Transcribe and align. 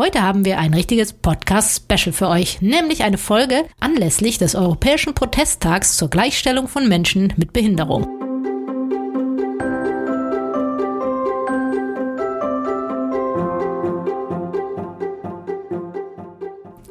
Heute 0.00 0.22
haben 0.22 0.46
wir 0.46 0.58
ein 0.58 0.72
richtiges 0.72 1.12
Podcast-Special 1.12 2.14
für 2.14 2.28
euch, 2.28 2.62
nämlich 2.62 3.04
eine 3.04 3.18
Folge 3.18 3.66
anlässlich 3.80 4.38
des 4.38 4.54
Europäischen 4.54 5.12
Protesttags 5.12 5.98
zur 5.98 6.08
Gleichstellung 6.08 6.68
von 6.68 6.88
Menschen 6.88 7.34
mit 7.36 7.52
Behinderung. 7.52 8.29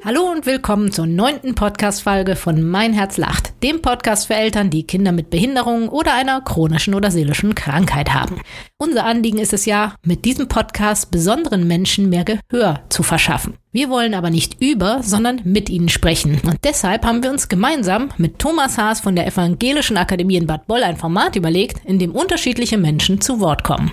Hallo 0.09 0.23
und 0.31 0.47
willkommen 0.47 0.91
zur 0.91 1.05
neunten 1.05 1.53
Podcast-Folge 1.53 2.35
von 2.35 2.63
Mein 2.63 2.93
Herz 2.93 3.17
lacht, 3.17 3.53
dem 3.61 3.83
Podcast 3.83 4.25
für 4.25 4.33
Eltern, 4.33 4.71
die 4.71 4.81
Kinder 4.81 5.11
mit 5.11 5.29
Behinderung 5.29 5.87
oder 5.87 6.15
einer 6.15 6.41
chronischen 6.41 6.95
oder 6.95 7.11
seelischen 7.11 7.53
Krankheit 7.53 8.11
haben. 8.11 8.41
Unser 8.79 9.05
Anliegen 9.05 9.37
ist 9.37 9.53
es 9.53 9.67
ja, 9.67 9.93
mit 10.03 10.25
diesem 10.25 10.47
Podcast 10.47 11.11
besonderen 11.11 11.67
Menschen 11.67 12.09
mehr 12.09 12.25
Gehör 12.25 12.81
zu 12.89 13.03
verschaffen. 13.03 13.57
Wir 13.71 13.91
wollen 13.91 14.15
aber 14.15 14.31
nicht 14.31 14.59
über, 14.59 15.03
sondern 15.03 15.41
mit 15.43 15.69
ihnen 15.69 15.89
sprechen. 15.89 16.41
Und 16.43 16.57
deshalb 16.63 17.05
haben 17.05 17.21
wir 17.21 17.29
uns 17.29 17.47
gemeinsam 17.47 18.09
mit 18.17 18.39
Thomas 18.39 18.79
Haas 18.79 19.01
von 19.01 19.15
der 19.15 19.27
Evangelischen 19.27 19.95
Akademie 19.95 20.37
in 20.37 20.47
Bad 20.47 20.65
Boll 20.65 20.81
ein 20.81 20.97
Format 20.97 21.35
überlegt, 21.35 21.85
in 21.85 21.99
dem 21.99 22.15
unterschiedliche 22.15 22.79
Menschen 22.79 23.21
zu 23.21 23.39
Wort 23.39 23.63
kommen. 23.63 23.91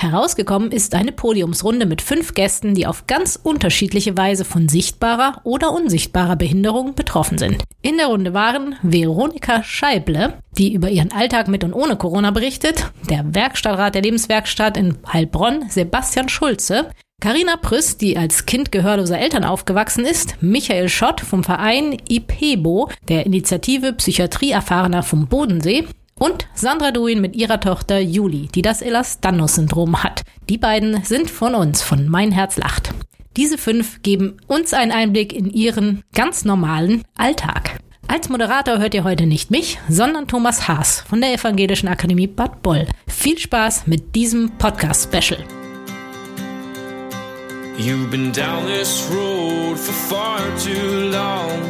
Herausgekommen 0.00 0.72
ist 0.72 0.94
eine 0.94 1.12
Podiumsrunde 1.12 1.84
mit 1.84 2.00
fünf 2.00 2.32
Gästen, 2.32 2.74
die 2.74 2.86
auf 2.86 3.06
ganz 3.06 3.38
unterschiedliche 3.40 4.16
Weise 4.16 4.46
von 4.46 4.66
sichtbarer 4.66 5.42
oder 5.44 5.72
unsichtbarer 5.72 6.36
Behinderung 6.36 6.94
betroffen 6.94 7.36
sind. 7.36 7.62
In 7.82 7.98
der 7.98 8.06
Runde 8.06 8.32
waren 8.32 8.76
Veronika 8.80 9.62
Scheible, 9.62 10.38
die 10.56 10.72
über 10.72 10.88
ihren 10.88 11.12
Alltag 11.12 11.48
mit 11.48 11.64
und 11.64 11.74
ohne 11.74 11.96
Corona 11.96 12.30
berichtet, 12.30 12.90
der 13.10 13.34
Werkstattrat 13.34 13.94
der 13.94 14.00
Lebenswerkstatt 14.00 14.78
in 14.78 14.96
Heilbronn, 15.12 15.68
Sebastian 15.68 16.30
Schulze, 16.30 16.88
Carina 17.20 17.58
Prüss, 17.58 17.98
die 17.98 18.16
als 18.16 18.46
Kind 18.46 18.72
gehörloser 18.72 19.18
Eltern 19.18 19.44
aufgewachsen 19.44 20.06
ist, 20.06 20.36
Michael 20.40 20.88
Schott 20.88 21.20
vom 21.20 21.44
Verein 21.44 21.98
IPEBO, 22.08 22.88
der 23.10 23.26
Initiative 23.26 23.92
Psychiatrie 23.92 24.52
Erfahrener 24.52 25.02
vom 25.02 25.26
Bodensee 25.26 25.86
und 26.20 26.46
Sandra 26.54 26.92
Duin 26.92 27.20
mit 27.20 27.34
ihrer 27.34 27.58
Tochter 27.58 27.98
Juli, 27.98 28.48
die 28.54 28.62
das 28.62 28.82
Ehlers-Danlos-Syndrom 28.82 30.04
hat. 30.04 30.22
Die 30.48 30.58
beiden 30.58 31.02
sind 31.02 31.30
von 31.30 31.54
uns, 31.54 31.82
von 31.82 32.08
Mein 32.08 32.30
Herz 32.30 32.58
lacht. 32.58 32.92
Diese 33.36 33.58
fünf 33.58 34.02
geben 34.02 34.36
uns 34.46 34.74
einen 34.74 34.92
Einblick 34.92 35.32
in 35.32 35.50
ihren 35.50 36.02
ganz 36.12 36.44
normalen 36.44 37.02
Alltag. 37.16 37.78
Als 38.06 38.28
Moderator 38.28 38.78
hört 38.78 38.92
ihr 38.94 39.04
heute 39.04 39.24
nicht 39.24 39.50
mich, 39.50 39.78
sondern 39.88 40.28
Thomas 40.28 40.68
Haas 40.68 41.00
von 41.08 41.20
der 41.20 41.32
Evangelischen 41.32 41.88
Akademie 41.88 42.26
Bad 42.26 42.60
Boll. 42.60 42.86
Viel 43.06 43.38
Spaß 43.38 43.86
mit 43.86 44.14
diesem 44.14 44.50
Podcast-Special. 44.58 45.42
You've 47.78 48.10
been 48.10 48.30
down 48.30 48.66
this 48.66 49.08
road 49.10 49.78
for 49.78 49.94
far 49.94 50.40
too 50.58 51.10
long. 51.10 51.62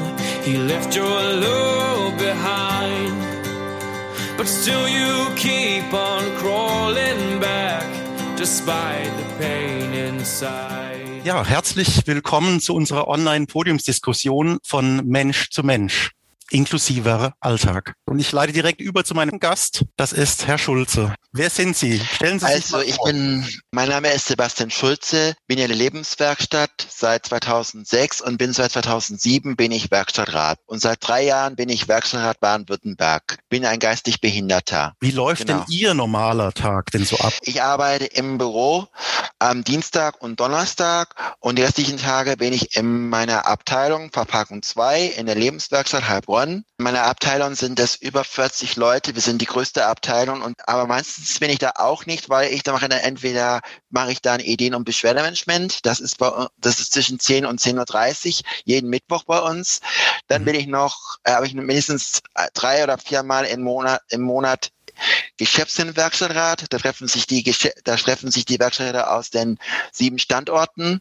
He 0.42 0.56
left 0.56 0.96
your 0.96 1.04
love 1.04 2.16
behind. 2.16 3.19
But 4.40 4.48
still 4.48 4.88
you 4.88 5.28
keep 5.36 5.92
on 5.92 6.22
crawling 6.36 7.38
back 7.40 7.84
despite 8.38 9.10
the 9.18 9.24
pain 9.38 9.92
inside. 9.92 11.20
Ja, 11.24 11.44
herzlich 11.44 12.06
willkommen 12.06 12.58
zu 12.60 12.74
unserer 12.74 13.06
Online-Podiumsdiskussion 13.06 14.58
von 14.62 15.06
Mensch 15.06 15.50
zu 15.50 15.62
Mensch 15.62 16.12
inklusiver 16.50 17.32
Alltag. 17.40 17.94
Und 18.06 18.18
ich 18.18 18.32
leite 18.32 18.52
direkt 18.52 18.80
über 18.80 19.04
zu 19.04 19.14
meinem 19.14 19.38
Gast. 19.40 19.84
Das 19.96 20.12
ist 20.12 20.46
Herr 20.46 20.58
Schulze. 20.58 21.14
Wer 21.32 21.48
sind 21.48 21.76
Sie? 21.76 22.00
Stellen 22.00 22.40
Sie 22.40 22.46
sich 22.46 22.54
Also 22.54 22.80
ich 22.80 22.98
bin, 23.04 23.46
mein 23.70 23.88
Name 23.88 24.12
ist 24.12 24.26
Sebastian 24.26 24.70
Schulze, 24.70 25.34
bin 25.46 25.58
in 25.58 25.68
der 25.68 25.76
Lebenswerkstatt 25.76 26.86
seit 26.88 27.26
2006 27.26 28.20
und 28.20 28.36
bin 28.36 28.52
seit 28.52 28.72
2007 28.72 29.54
bin 29.56 29.70
ich 29.70 29.90
Werkstattrat. 29.90 30.58
Und 30.66 30.80
seit 30.80 31.06
drei 31.06 31.24
Jahren 31.24 31.54
bin 31.54 31.68
ich 31.68 31.86
Werkstattrat 31.86 32.40
Baden-Württemberg. 32.40 33.38
Bin 33.48 33.64
ein 33.64 33.78
geistig 33.78 34.20
Behinderter. 34.20 34.94
Wie 35.00 35.12
läuft 35.12 35.46
genau. 35.46 35.64
denn 35.64 35.66
Ihr 35.68 35.94
normaler 35.94 36.52
Tag 36.52 36.90
denn 36.90 37.04
so 37.04 37.16
ab? 37.18 37.32
Ich 37.42 37.62
arbeite 37.62 38.06
im 38.06 38.38
Büro 38.38 38.88
am 39.40 39.64
Dienstag 39.64 40.22
und 40.22 40.38
Donnerstag 40.38 41.14
und 41.40 41.58
die 41.58 41.62
restlichen 41.62 41.96
Tage 41.96 42.36
bin 42.36 42.52
ich 42.52 42.76
in 42.76 43.08
meiner 43.08 43.46
Abteilung 43.46 44.12
Verpackung 44.12 44.62
2 44.62 45.06
in 45.06 45.26
der 45.26 45.34
Lebenswerkstatt 45.34 46.08
Heilbronn. 46.08 46.64
In 46.78 46.84
meiner 46.84 47.04
Abteilung 47.04 47.54
sind 47.54 47.80
es 47.80 47.96
über 47.96 48.22
40 48.22 48.76
Leute. 48.76 49.14
Wir 49.14 49.22
sind 49.22 49.40
die 49.40 49.46
größte 49.46 49.86
Abteilung 49.86 50.42
und 50.42 50.56
aber 50.68 50.86
meistens 50.86 51.38
bin 51.38 51.50
ich 51.50 51.58
da 51.58 51.72
auch 51.76 52.04
nicht, 52.04 52.28
weil 52.28 52.52
ich 52.52 52.62
da 52.62 52.72
mache 52.72 52.88
dann 52.88 53.00
entweder 53.00 53.62
mache 53.88 54.12
ich 54.12 54.20
dann 54.20 54.40
Ideen- 54.40 54.74
und 54.74 54.84
Beschwerdemanagement. 54.84 55.86
Das 55.86 56.00
ist 56.00 56.18
bei, 56.18 56.46
das 56.58 56.78
ist 56.78 56.92
zwischen 56.92 57.18
10 57.18 57.46
und 57.46 57.60
10.30 57.60 58.40
Uhr 58.40 58.44
jeden 58.64 58.90
Mittwoch 58.90 59.24
bei 59.24 59.40
uns. 59.40 59.80
Dann 60.28 60.42
mhm. 60.42 60.46
bin 60.46 60.54
ich 60.56 60.66
noch, 60.66 61.16
äh, 61.24 61.32
habe 61.32 61.46
ich 61.46 61.54
mindestens 61.54 62.20
drei 62.52 62.84
oder 62.84 62.98
vier 62.98 63.22
Mal 63.22 63.46
im 63.46 63.62
Monat, 63.62 64.02
im 64.10 64.20
Monat 64.20 64.70
Geschäftswerkstattrat. 65.36 66.66
Da 66.70 66.78
treffen 66.78 67.08
sich 67.08 67.26
die, 67.26 67.42
da 67.84 67.96
treffen 67.96 68.30
sich 68.30 68.44
die 68.44 68.58
Werkstätter 68.58 69.12
aus 69.12 69.30
den 69.30 69.58
sieben 69.92 70.18
Standorten. 70.18 71.00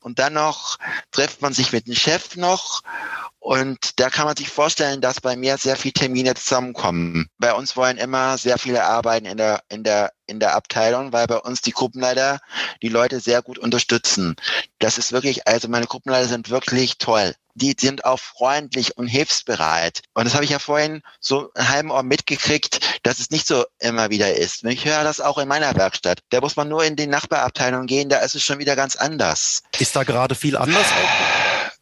Und 0.00 0.18
dann 0.18 0.32
noch 0.32 0.78
trifft 1.10 1.42
man 1.42 1.52
sich 1.52 1.72
mit 1.72 1.86
dem 1.86 1.94
Chef 1.94 2.36
noch 2.36 2.82
und 3.42 3.98
da 3.98 4.08
kann 4.08 4.26
man 4.26 4.36
sich 4.36 4.48
vorstellen, 4.48 5.00
dass 5.00 5.20
bei 5.20 5.34
mir 5.34 5.58
sehr 5.58 5.74
viele 5.74 5.94
Termine 5.94 6.34
zusammenkommen. 6.34 7.26
Bei 7.38 7.52
uns 7.52 7.76
wollen 7.76 7.98
immer 7.98 8.38
sehr 8.38 8.56
viele 8.56 8.84
arbeiten 8.84 9.26
in 9.26 9.36
der, 9.36 9.64
in 9.68 9.82
der, 9.82 10.12
in 10.26 10.38
der 10.38 10.54
Abteilung, 10.54 11.12
weil 11.12 11.26
bei 11.26 11.38
uns 11.38 11.60
die 11.60 11.72
Gruppenleiter 11.72 12.38
die 12.82 12.88
Leute 12.88 13.18
sehr 13.18 13.42
gut 13.42 13.58
unterstützen. 13.58 14.36
Das 14.78 14.96
ist 14.96 15.10
wirklich, 15.10 15.48
also 15.48 15.66
meine 15.66 15.86
Gruppenleiter 15.86 16.28
sind 16.28 16.50
wirklich 16.50 16.98
toll. 16.98 17.34
Die 17.54 17.74
sind 17.78 18.04
auch 18.04 18.20
freundlich 18.20 18.96
und 18.96 19.08
hilfsbereit. 19.08 20.02
Und 20.14 20.24
das 20.24 20.34
habe 20.34 20.44
ich 20.44 20.50
ja 20.50 20.60
vorhin 20.60 21.02
so 21.18 21.50
einen 21.54 21.68
halben 21.68 21.90
Ohr 21.90 22.04
mitgekriegt, 22.04 23.00
dass 23.02 23.18
es 23.18 23.30
nicht 23.30 23.48
so 23.48 23.64
immer 23.80 24.10
wieder 24.10 24.36
ist. 24.36 24.62
Ich 24.64 24.84
höre 24.84 25.02
das 25.02 25.20
auch 25.20 25.38
in 25.38 25.48
meiner 25.48 25.74
Werkstatt. 25.74 26.20
Da 26.30 26.40
muss 26.40 26.54
man 26.54 26.68
nur 26.68 26.84
in 26.84 26.94
die 26.94 27.08
Nachbarabteilung 27.08 27.86
gehen, 27.86 28.08
da 28.08 28.18
ist 28.18 28.36
es 28.36 28.44
schon 28.44 28.60
wieder 28.60 28.76
ganz 28.76 28.94
anders. 28.94 29.64
Ist 29.80 29.96
da 29.96 30.04
gerade 30.04 30.36
viel 30.36 30.56
anders 30.56 30.86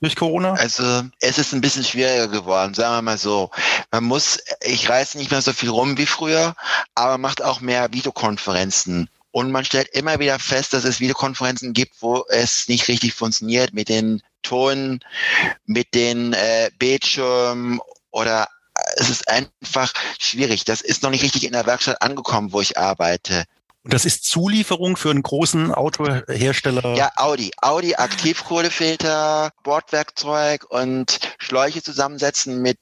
durch 0.00 0.16
Corona? 0.16 0.54
Also 0.54 1.04
es 1.20 1.38
ist 1.38 1.52
ein 1.52 1.60
bisschen 1.60 1.84
schwieriger 1.84 2.28
geworden, 2.28 2.74
sagen 2.74 2.96
wir 2.96 3.02
mal 3.02 3.18
so. 3.18 3.50
Man 3.90 4.04
muss, 4.04 4.38
ich 4.62 4.88
reise 4.88 5.18
nicht 5.18 5.30
mehr 5.30 5.42
so 5.42 5.52
viel 5.52 5.68
rum 5.68 5.98
wie 5.98 6.06
früher, 6.06 6.54
aber 6.94 7.18
macht 7.18 7.42
auch 7.42 7.60
mehr 7.60 7.92
Videokonferenzen. 7.92 9.08
Und 9.32 9.52
man 9.52 9.64
stellt 9.64 9.88
immer 9.88 10.18
wieder 10.18 10.38
fest, 10.38 10.72
dass 10.72 10.84
es 10.84 11.00
Videokonferenzen 11.00 11.72
gibt, 11.72 11.94
wo 12.00 12.24
es 12.28 12.66
nicht 12.68 12.88
richtig 12.88 13.14
funktioniert 13.14 13.72
mit 13.72 13.88
den 13.88 14.22
Ton, 14.42 15.00
mit 15.66 15.94
den 15.94 16.32
äh, 16.32 16.70
Bildschirmen 16.78 17.80
oder 18.10 18.48
es 18.96 19.10
ist 19.10 19.28
einfach 19.28 19.92
schwierig. 20.18 20.64
Das 20.64 20.80
ist 20.80 21.02
noch 21.02 21.10
nicht 21.10 21.22
richtig 21.22 21.44
in 21.44 21.52
der 21.52 21.66
Werkstatt 21.66 22.02
angekommen, 22.02 22.52
wo 22.52 22.60
ich 22.60 22.78
arbeite. 22.78 23.44
Und 23.82 23.94
das 23.94 24.04
ist 24.04 24.24
Zulieferung 24.24 24.96
für 24.96 25.10
einen 25.10 25.22
großen 25.22 25.72
Autohersteller? 25.72 26.96
Ja, 26.96 27.10
Audi. 27.16 27.50
Audi 27.62 27.94
Aktivkohlefilter, 27.94 29.52
Bordwerkzeug 29.62 30.66
und 30.68 31.18
Schläuche 31.38 31.82
zusammensetzen 31.82 32.60
mit, 32.60 32.78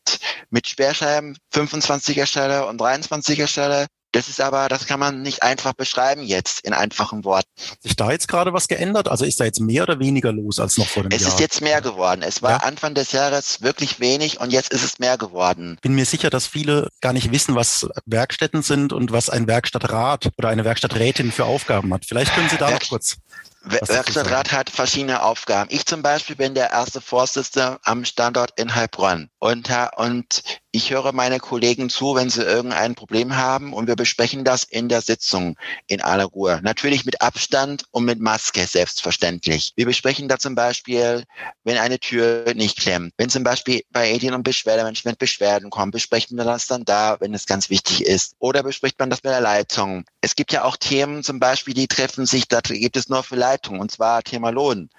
mit 0.50 0.66
Sperrscheiben, 0.66 1.36
25er 1.54 2.26
Stelle 2.26 2.66
und 2.66 2.81
23er 2.81 3.47
Stelle. 3.47 3.86
Das 4.13 4.29
ist 4.29 4.41
aber, 4.41 4.69
das 4.69 4.87
kann 4.87 4.99
man 4.99 5.21
nicht 5.21 5.43
einfach 5.43 5.75
beschreiben 5.75 6.23
jetzt 6.23 6.61
in 6.61 6.73
einfachen 6.73 7.25
Worten. 7.25 7.49
Hat 7.71 7.83
sich 7.83 7.95
da 7.95 8.11
jetzt 8.11 8.27
gerade 8.27 8.53
was 8.55 8.67
geändert? 8.67 9.09
Also 9.09 9.25
ist 9.25 9.39
da 9.39 9.45
jetzt 9.45 9.61
mehr 9.61 9.83
oder 9.83 9.99
weniger 9.99 10.33
los 10.33 10.59
als 10.59 10.79
noch 10.79 10.87
vor 10.87 11.03
dem 11.03 11.13
es 11.13 11.21
Jahr? 11.21 11.29
Es 11.29 11.35
ist 11.35 11.41
jetzt 11.41 11.61
mehr 11.61 11.83
geworden. 11.83 12.23
Es 12.23 12.41
war 12.41 12.53
ja? 12.53 12.57
Anfang 12.59 12.95
des 12.95 13.13
Jahres 13.13 13.61
wirklich 13.61 14.01
wenig 14.01 14.41
und 14.41 14.51
jetzt 14.51 14.73
ist 14.73 14.83
es 14.83 14.99
mehr 14.99 15.19
geworden. 15.19 15.79
Bin 15.83 15.95
mir 15.95 16.07
sicher, 16.07 16.31
dass 16.31 16.47
viele 16.47 16.89
gar 17.03 17.13
nicht 17.13 17.33
wissen, 17.33 17.55
was 17.55 17.87
Werkstätten 18.07 18.63
sind 18.63 18.93
und 18.95 19.13
was 19.13 19.29
ein 19.29 19.47
Werkstattrat 19.47 20.31
oder 20.39 20.49
eine 20.49 20.65
Werkstatträtin 20.65 21.31
für 21.31 21.45
Aufgaben 21.45 21.93
hat. 21.93 22.07
Vielleicht 22.07 22.35
können 22.35 22.49
Sie 22.49 22.57
da 22.57 22.71
Werk 22.71 22.83
noch 22.83 22.89
kurz. 22.89 23.17
Werkstattrat 23.63 24.53
hat 24.53 24.71
verschiedene 24.71 25.23
Aufgaben. 25.23 25.69
Ich 25.71 25.85
zum 25.85 26.03
Beispiel 26.03 26.37
bin 26.37 26.54
der 26.54 26.71
erste 26.71 27.01
Vorsitzende 27.01 27.78
am 27.83 28.04
Standort 28.04 28.59
in 28.59 28.75
Heilbronn. 28.75 29.28
Und, 29.41 29.71
und 29.97 30.43
ich 30.73 30.91
höre 30.91 31.13
meine 31.13 31.39
Kollegen 31.39 31.91
zu, 31.91 32.15
wenn 32.17 32.29
sie 32.29 32.43
irgendein 32.43 32.95
Problem 32.95 33.37
haben 33.37 33.73
und 33.73 33.87
wir 33.87 33.95
besprechen 33.95 34.45
das 34.45 34.65
in 34.65 34.89
der 34.89 35.01
Sitzung 35.01 35.57
in 35.87 36.01
aller 36.01 36.25
Ruhe. 36.25 36.61
Natürlich 36.63 37.05
mit 37.05 37.23
Abstand 37.23 37.85
und 37.93 38.05
mit 38.05 38.21
Maske, 38.21 38.67
selbstverständlich. 38.67 39.73
Wir 39.77 39.87
besprechen 39.87 40.29
da 40.29 40.39
zum 40.39 40.57
Beispiel, 40.57 41.25
wenn 41.63 41.79
eine 41.79 42.01
Tür 42.01 42.53
nicht 42.55 42.79
klemmt. 42.79 43.15
Wenn 43.17 43.31
zum 43.31 43.45
Beispiel 43.45 43.83
bei 43.91 44.11
Edien 44.11 44.35
und 44.35 44.43
Beschwerdemanagement 44.43 45.19
Beschwerden 45.19 45.71
kommen, 45.71 45.93
besprechen 45.93 46.37
wir 46.37 46.45
das 46.45 46.67
dann 46.67 46.85
da, 46.85 47.17
wenn 47.21 47.33
es 47.33 47.47
ganz 47.47 47.71
wichtig 47.71 48.05
ist. 48.05 48.35
Oder 48.41 48.63
bespricht 48.63 48.99
man 48.99 49.11
das 49.11 49.23
mit 49.23 49.33
der 49.33 49.41
Leitung. 49.41 50.05
Es 50.21 50.35
gibt 50.35 50.53
ja 50.53 50.65
auch 50.65 50.77
Themen 50.77 51.23
zum 51.23 51.39
Beispiel, 51.39 51.75
die 51.75 51.87
treffen 51.87 52.27
sich, 52.27 52.49
da 52.49 52.61
gibt 52.61 52.97
es 52.97 53.09
nur 53.09 53.23
für 53.23 53.37
Leitung, 53.37 53.79
und 53.79 53.91
zwar 53.93 54.23
Thema 54.23 54.51
Lohn, 54.51 54.91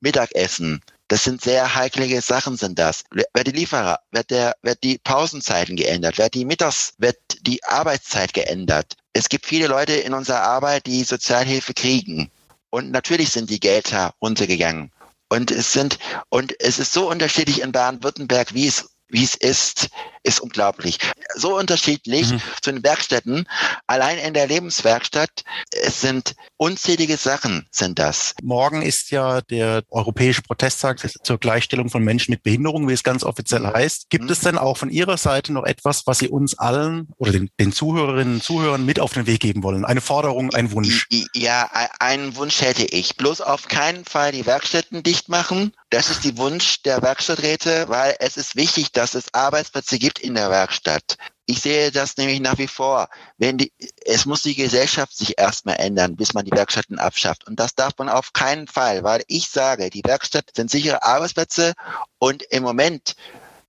Mittagessen. 0.00 0.82
Das 1.08 1.24
sind 1.24 1.40
sehr 1.40 1.74
heikle 1.74 2.20
Sachen, 2.20 2.56
sind 2.58 2.78
das. 2.78 3.04
Wird 3.10 3.46
die 3.46 3.52
Lieferer, 3.52 4.00
wird 4.10 4.30
der, 4.30 4.56
wird 4.62 4.82
die 4.82 4.98
Pausenzeiten 4.98 5.76
geändert, 5.76 6.18
wird 6.18 6.34
die 6.34 6.44
Mittags, 6.44 6.92
wird 6.98 7.16
die 7.40 7.64
Arbeitszeit 7.64 8.34
geändert. 8.34 8.94
Es 9.14 9.30
gibt 9.30 9.46
viele 9.46 9.68
Leute 9.68 9.94
in 9.94 10.12
unserer 10.12 10.42
Arbeit, 10.42 10.86
die 10.86 11.02
Sozialhilfe 11.04 11.72
kriegen. 11.72 12.30
Und 12.70 12.90
natürlich 12.90 13.30
sind 13.30 13.48
die 13.48 13.58
Gelder 13.60 14.14
runtergegangen. 14.20 14.92
Und 15.30 15.50
es 15.50 15.72
sind, 15.72 15.98
und 16.28 16.54
es 16.60 16.78
ist 16.78 16.92
so 16.92 17.10
unterschiedlich 17.10 17.62
in 17.62 17.72
Baden-Württemberg, 17.72 18.52
wie 18.52 18.66
es 18.66 18.90
wie 19.08 19.24
es 19.24 19.34
ist, 19.34 19.88
ist 20.22 20.40
unglaublich. 20.40 20.98
So 21.34 21.56
unterschiedlich 21.56 22.32
mhm. 22.32 22.40
zu 22.60 22.72
den 22.72 22.82
Werkstätten. 22.82 23.46
Allein 23.86 24.18
in 24.18 24.34
der 24.34 24.46
Lebenswerkstatt, 24.46 25.44
es 25.72 26.00
sind 26.00 26.34
unzählige 26.56 27.16
Sachen, 27.16 27.66
sind 27.70 27.98
das. 27.98 28.34
Morgen 28.42 28.82
ist 28.82 29.10
ja 29.10 29.40
der 29.40 29.82
Europäische 29.90 30.42
Protesttag 30.42 31.00
zur 31.22 31.38
Gleichstellung 31.38 31.88
von 31.88 32.02
Menschen 32.02 32.32
mit 32.32 32.42
Behinderung, 32.42 32.88
wie 32.88 32.92
es 32.92 33.02
ganz 33.02 33.24
offiziell 33.24 33.60
mhm. 33.60 33.72
heißt. 33.72 34.10
Gibt 34.10 34.24
mhm. 34.24 34.30
es 34.30 34.40
denn 34.40 34.58
auch 34.58 34.76
von 34.76 34.90
Ihrer 34.90 35.16
Seite 35.16 35.52
noch 35.52 35.64
etwas, 35.64 36.06
was 36.06 36.18
Sie 36.18 36.28
uns 36.28 36.58
allen 36.58 37.08
oder 37.16 37.32
den, 37.32 37.50
den 37.58 37.72
Zuhörerinnen 37.72 38.34
und 38.34 38.42
Zuhörern 38.42 38.84
mit 38.84 39.00
auf 39.00 39.12
den 39.12 39.26
Weg 39.26 39.40
geben 39.40 39.62
wollen? 39.62 39.84
Eine 39.84 40.00
Forderung, 40.00 40.52
ein 40.54 40.72
Wunsch? 40.72 41.06
Ja, 41.34 41.70
einen 42.00 42.36
Wunsch 42.36 42.60
hätte 42.60 42.84
ich. 42.84 43.16
Bloß 43.16 43.40
auf 43.40 43.68
keinen 43.68 44.04
Fall 44.04 44.32
die 44.32 44.46
Werkstätten 44.46 45.02
dicht 45.02 45.28
machen. 45.28 45.72
Das 45.90 46.10
ist 46.10 46.22
die 46.24 46.36
Wunsch 46.36 46.82
der 46.82 47.00
Werkstatträte, 47.00 47.88
weil 47.88 48.14
es 48.20 48.36
ist 48.36 48.56
wichtig, 48.56 48.92
dass 48.92 49.14
es 49.14 49.32
Arbeitsplätze 49.32 49.98
gibt 49.98 50.18
in 50.18 50.34
der 50.34 50.50
Werkstatt. 50.50 51.16
Ich 51.46 51.62
sehe 51.62 51.90
das 51.90 52.18
nämlich 52.18 52.40
nach 52.40 52.58
wie 52.58 52.68
vor. 52.68 53.08
Wenn 53.38 53.56
die, 53.56 53.72
es 54.04 54.26
muss 54.26 54.42
die 54.42 54.54
Gesellschaft 54.54 55.16
sich 55.16 55.38
erstmal 55.38 55.76
ändern, 55.76 56.14
bis 56.14 56.34
man 56.34 56.44
die 56.44 56.50
Werkstätten 56.50 56.98
abschafft. 56.98 57.46
Und 57.46 57.58
das 57.58 57.74
darf 57.74 57.94
man 57.96 58.10
auf 58.10 58.34
keinen 58.34 58.66
Fall, 58.66 59.02
weil 59.02 59.22
ich 59.28 59.48
sage, 59.48 59.88
die 59.88 60.04
Werkstatt 60.04 60.50
sind 60.54 60.70
sichere 60.70 61.02
Arbeitsplätze 61.04 61.72
und 62.18 62.42
im 62.42 62.64
Moment 62.64 63.16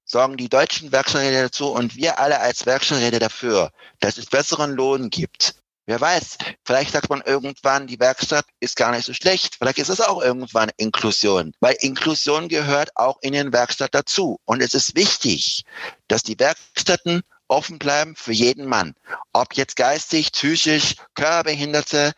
sorgen 0.03 0.35
die 0.35 0.49
deutschen 0.49 0.91
Werkstatträte 0.91 1.43
dazu 1.43 1.67
und 1.71 1.95
wir 1.95 2.19
alle 2.19 2.41
als 2.41 2.65
Werkstatträte 2.65 3.19
dafür, 3.19 3.71
dass 4.01 4.17
es 4.17 4.25
besseren 4.25 4.71
Lohn 4.71 5.09
gibt. 5.09 5.55
Wer 5.89 5.99
weiß, 5.99 6.37
vielleicht 6.63 6.91
sagt 6.91 7.09
man 7.09 7.23
irgendwann, 7.25 7.87
die 7.87 7.99
Werkstatt 7.99 8.45
ist 8.59 8.75
gar 8.75 8.91
nicht 8.91 9.05
so 9.05 9.13
schlecht. 9.15 9.55
Vielleicht 9.55 9.79
ist 9.79 9.89
es 9.89 10.01
auch 10.01 10.21
irgendwann 10.21 10.69
Inklusion, 10.77 11.51
weil 11.61 11.77
Inklusion 11.79 12.47
gehört 12.47 12.95
auch 12.95 13.17
in 13.23 13.33
den 13.33 13.51
Werkstatt 13.51 13.95
dazu. 13.95 14.39
Und 14.45 14.61
es 14.61 14.75
ist 14.75 14.95
wichtig, 14.95 15.63
dass 16.07 16.21
die 16.21 16.37
Werkstätten 16.37 17.23
offen 17.47 17.79
bleiben 17.79 18.15
für 18.15 18.33
jeden 18.33 18.67
Mann. 18.67 18.93
Ob 19.33 19.55
jetzt 19.55 19.77
geistig, 19.77 20.31
psychisch, 20.31 20.93
Körperbehinderte. 21.15 22.13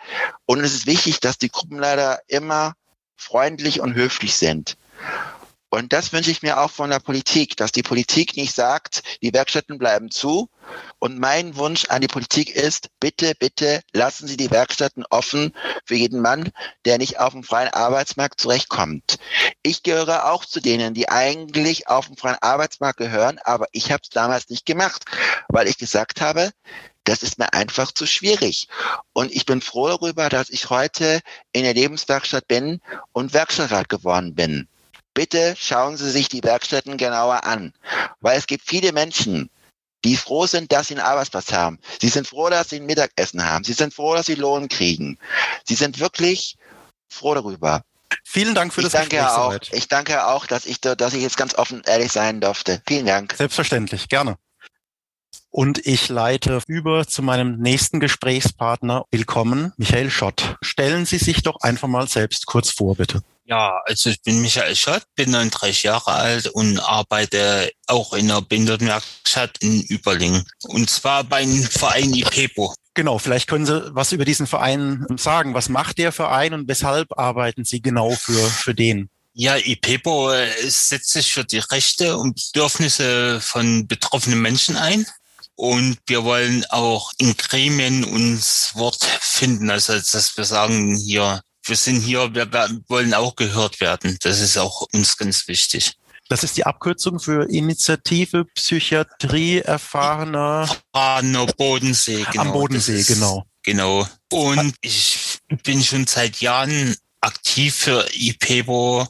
Und 0.45 0.65
es 0.65 0.73
ist 0.73 0.85
wichtig, 0.85 1.21
dass 1.21 1.37
die 1.37 1.47
Gruppenleiter 1.47 2.19
immer 2.27 2.73
freundlich 3.15 3.79
und 3.79 3.93
höflich 3.93 4.35
sind. 4.35 4.75
Und 5.73 5.93
das 5.93 6.11
wünsche 6.11 6.31
ich 6.31 6.41
mir 6.41 6.59
auch 6.59 6.69
von 6.69 6.89
der 6.89 6.99
Politik, 6.99 7.55
dass 7.55 7.71
die 7.71 7.81
Politik 7.81 8.35
nicht 8.35 8.53
sagt, 8.53 9.03
die 9.21 9.33
Werkstätten 9.33 9.77
bleiben 9.77 10.11
zu. 10.11 10.49
Und 10.99 11.17
mein 11.17 11.55
Wunsch 11.55 11.85
an 11.85 12.01
die 12.01 12.09
Politik 12.09 12.53
ist, 12.53 12.89
bitte, 12.99 13.35
bitte 13.39 13.81
lassen 13.93 14.27
Sie 14.27 14.35
die 14.35 14.51
Werkstätten 14.51 15.05
offen 15.09 15.55
für 15.85 15.95
jeden 15.95 16.19
Mann, 16.19 16.51
der 16.83 16.97
nicht 16.97 17.19
auf 17.21 17.31
dem 17.31 17.43
freien 17.43 17.73
Arbeitsmarkt 17.73 18.41
zurechtkommt. 18.41 19.17
Ich 19.63 19.81
gehöre 19.81 20.29
auch 20.29 20.43
zu 20.43 20.59
denen, 20.59 20.93
die 20.93 21.07
eigentlich 21.07 21.87
auf 21.87 22.07
dem 22.07 22.17
freien 22.17 22.41
Arbeitsmarkt 22.41 22.97
gehören, 22.97 23.39
aber 23.41 23.67
ich 23.71 23.93
habe 23.93 24.01
es 24.03 24.09
damals 24.09 24.49
nicht 24.49 24.65
gemacht, 24.65 25.05
weil 25.47 25.69
ich 25.69 25.77
gesagt 25.77 26.19
habe, 26.19 26.51
das 27.05 27.23
ist 27.23 27.39
mir 27.39 27.53
einfach 27.53 27.93
zu 27.93 28.05
schwierig. 28.05 28.67
Und 29.13 29.31
ich 29.31 29.45
bin 29.45 29.61
froh 29.61 29.87
darüber, 29.87 30.27
dass 30.27 30.49
ich 30.49 30.69
heute 30.69 31.21
in 31.53 31.63
der 31.63 31.73
Lebenswerkstatt 31.73 32.49
bin 32.49 32.81
und 33.13 33.33
Werkstattrat 33.33 33.87
geworden 33.87 34.35
bin 34.35 34.67
bitte 35.13 35.55
schauen 35.57 35.97
Sie 35.97 36.09
sich 36.09 36.29
die 36.29 36.43
Werkstätten 36.43 36.97
genauer 36.97 37.45
an, 37.45 37.73
weil 38.19 38.37
es 38.37 38.47
gibt 38.47 38.63
viele 38.67 38.91
Menschen, 38.91 39.49
die 40.03 40.17
froh 40.17 40.47
sind, 40.47 40.71
dass 40.71 40.87
sie 40.87 40.95
einen 40.95 41.05
Arbeitsplatz 41.05 41.51
haben. 41.51 41.79
Sie 42.01 42.09
sind 42.09 42.27
froh, 42.27 42.49
dass 42.49 42.69
sie 42.69 42.77
ein 42.77 42.85
Mittagessen 42.85 43.45
haben. 43.47 43.63
Sie 43.63 43.73
sind 43.73 43.93
froh, 43.93 44.15
dass 44.15 44.25
sie 44.25 44.35
Lohn 44.35 44.67
kriegen. 44.67 45.19
Sie 45.67 45.75
sind 45.75 45.99
wirklich 45.99 46.57
froh 47.07 47.35
darüber. 47.35 47.83
Vielen 48.23 48.55
Dank 48.55 48.73
für 48.73 48.81
ich 48.81 48.85
das 48.85 48.93
danke 48.93 49.17
Gespräch. 49.17 49.71
Auch, 49.71 49.77
ich 49.77 49.87
danke 49.87 50.25
auch, 50.27 50.45
dass 50.45 50.65
ich, 50.65 50.81
dass 50.81 51.13
ich 51.13 51.21
jetzt 51.21 51.37
ganz 51.37 51.55
offen 51.55 51.81
ehrlich 51.85 52.11
sein 52.11 52.41
durfte. 52.41 52.81
Vielen 52.87 53.05
Dank. 53.05 53.35
Selbstverständlich, 53.37 54.09
gerne. 54.09 54.37
Und 55.51 55.85
ich 55.85 56.07
leite 56.07 56.61
über 56.67 57.05
zu 57.05 57.21
meinem 57.21 57.57
nächsten 57.57 57.99
Gesprächspartner. 57.99 59.03
Willkommen, 59.11 59.73
Michael 59.75 60.09
Schott. 60.09 60.55
Stellen 60.61 61.05
Sie 61.05 61.17
sich 61.17 61.43
doch 61.43 61.59
einfach 61.59 61.89
mal 61.89 62.07
selbst 62.07 62.45
kurz 62.45 62.69
vor, 62.69 62.95
bitte. 62.95 63.21
Ja, 63.43 63.81
also 63.83 64.09
ich 64.09 64.21
bin 64.21 64.41
Michael 64.41 64.77
Schott, 64.77 65.03
bin 65.15 65.31
39 65.31 65.83
Jahre 65.83 66.13
alt 66.13 66.47
und 66.47 66.79
arbeite 66.79 67.69
auch 67.87 68.13
in 68.13 68.29
der 68.29 68.41
Behindertenwerkstatt 68.41 69.57
in 69.59 69.81
Überlingen. 69.81 70.45
Und 70.63 70.89
zwar 70.89 71.25
beim 71.25 71.51
Verein 71.63 72.13
IPEPO. 72.13 72.73
Genau, 72.93 73.19
vielleicht 73.19 73.47
können 73.47 73.65
Sie 73.65 73.93
was 73.93 74.13
über 74.13 74.23
diesen 74.23 74.47
Verein 74.47 75.05
sagen. 75.17 75.53
Was 75.53 75.67
macht 75.67 75.97
der 75.97 76.13
Verein 76.13 76.53
und 76.53 76.69
weshalb 76.69 77.19
arbeiten 77.19 77.65
Sie 77.65 77.81
genau 77.81 78.11
für, 78.11 78.47
für 78.47 78.73
den? 78.73 79.09
Ja, 79.33 79.57
IPEPO 79.57 80.31
äh, 80.31 80.69
setzt 80.69 81.09
sich 81.09 81.33
für 81.33 81.43
die 81.43 81.59
Rechte 81.59 82.15
und 82.15 82.51
Bedürfnisse 82.53 83.41
von 83.41 83.85
betroffenen 83.87 84.41
Menschen 84.41 84.77
ein. 84.77 85.05
Und 85.55 85.97
wir 86.07 86.23
wollen 86.23 86.65
auch 86.69 87.11
in 87.17 87.35
Gremien 87.37 88.03
uns 88.03 88.71
Wort 88.73 89.03
finden. 89.03 89.69
Also, 89.69 89.93
dass 89.93 90.35
wir 90.35 90.45
sagen, 90.45 90.95
hier, 90.95 91.41
wir 91.63 91.75
sind 91.75 92.01
hier, 92.01 92.33
wir 92.33 92.49
wollen 92.87 93.13
auch 93.13 93.35
gehört 93.35 93.79
werden. 93.79 94.17
Das 94.21 94.39
ist 94.39 94.57
auch 94.57 94.87
uns 94.93 95.17
ganz 95.17 95.47
wichtig. 95.47 95.93
Das 96.29 96.43
ist 96.43 96.55
die 96.55 96.65
Abkürzung 96.65 97.19
für 97.19 97.49
Initiative 97.49 98.45
Psychiatrie 98.55 99.59
erfahrener 99.59 100.65
Erfahrener 100.93 101.45
Bodensee. 101.57 102.25
Genau. 102.31 102.41
Am 102.41 102.53
Bodensee, 102.53 103.03
genau. 103.03 103.45
Genau. 103.63 104.07
Und 104.31 104.73
ich 104.81 105.39
bin 105.63 105.83
schon 105.83 106.07
seit 106.07 106.39
Jahren 106.39 106.95
aktiv 107.19 107.75
für 107.75 108.07
IPEBO, 108.13 109.07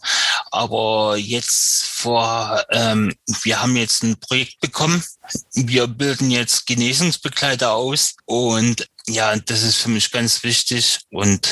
aber 0.52 1.18
jetzt 1.18 1.86
vor, 1.86 2.64
ähm, 2.72 3.14
wir 3.44 3.62
haben 3.62 3.76
jetzt 3.76 4.04
ein 4.04 4.20
Projekt 4.20 4.60
bekommen. 4.60 5.04
Wir 5.54 5.88
bilden 5.88 6.30
jetzt 6.30 6.68
Genesungsbegleiter 6.68 7.74
aus 7.74 8.16
und 8.26 8.88
ja, 9.08 9.36
das 9.36 9.64
ist 9.64 9.78
für 9.78 9.90
mich 9.90 10.12
ganz 10.12 10.44
wichtig 10.44 11.00
und 11.10 11.50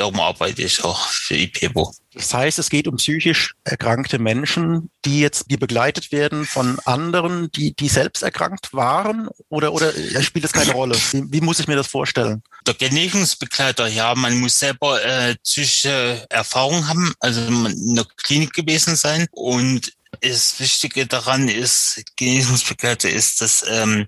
darum 0.00 0.18
arbeite 0.18 0.62
ich 0.62 0.82
auch 0.82 1.06
für 1.08 1.36
IPEBO. 1.36 1.94
Das 2.14 2.34
heißt, 2.34 2.58
es 2.58 2.70
geht 2.70 2.88
um 2.88 2.96
psychisch 2.96 3.54
erkrankte 3.64 4.18
Menschen, 4.18 4.90
die 5.04 5.20
jetzt, 5.20 5.50
die 5.50 5.56
begleitet 5.56 6.10
werden 6.10 6.44
von 6.44 6.78
anderen, 6.84 7.52
die, 7.52 7.72
die 7.74 7.88
selbst 7.88 8.22
erkrankt 8.22 8.72
waren 8.72 9.28
oder, 9.48 9.72
oder 9.72 9.92
spielt 10.22 10.44
das 10.44 10.52
keine 10.52 10.72
Rolle? 10.72 10.96
Wie, 11.12 11.24
wie 11.30 11.40
muss 11.40 11.60
ich 11.60 11.68
mir 11.68 11.76
das 11.76 11.86
vorstellen? 11.86 12.42
Der 12.66 12.74
Genesungsbegleiter, 12.74 13.86
ja, 13.86 14.14
man 14.14 14.40
muss 14.40 14.58
selber 14.58 15.02
äh, 15.04 15.36
psychische 15.44 16.26
Erfahrung 16.30 16.88
haben, 16.88 17.14
also 17.20 17.40
in 17.42 17.94
der 17.94 18.06
Klinik 18.16 18.54
gewesen 18.54 18.96
sein 18.96 19.28
und 19.30 19.92
das 20.22 20.58
Wichtige 20.58 21.06
daran 21.06 21.48
ist, 21.48 22.02
Genesungsbegleiter 22.16 23.08
ist, 23.08 23.40
dass 23.40 23.64
ähm, 23.68 24.06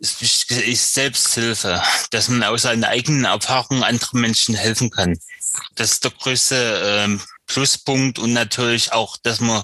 ist 0.00 0.94
Selbsthilfe, 0.94 1.82
dass 2.10 2.28
man 2.28 2.42
aus 2.44 2.62
seinen 2.62 2.84
eigenen 2.84 3.24
Erfahrungen 3.24 3.82
anderen 3.82 4.20
Menschen 4.20 4.54
helfen 4.54 4.90
kann. 4.90 5.18
Das 5.76 5.92
ist 5.92 6.04
der 6.04 6.10
größte 6.10 6.82
ähm, 6.84 7.20
Pluspunkt 7.46 8.18
und 8.18 8.32
natürlich 8.32 8.92
auch, 8.92 9.16
dass 9.22 9.40
man 9.40 9.62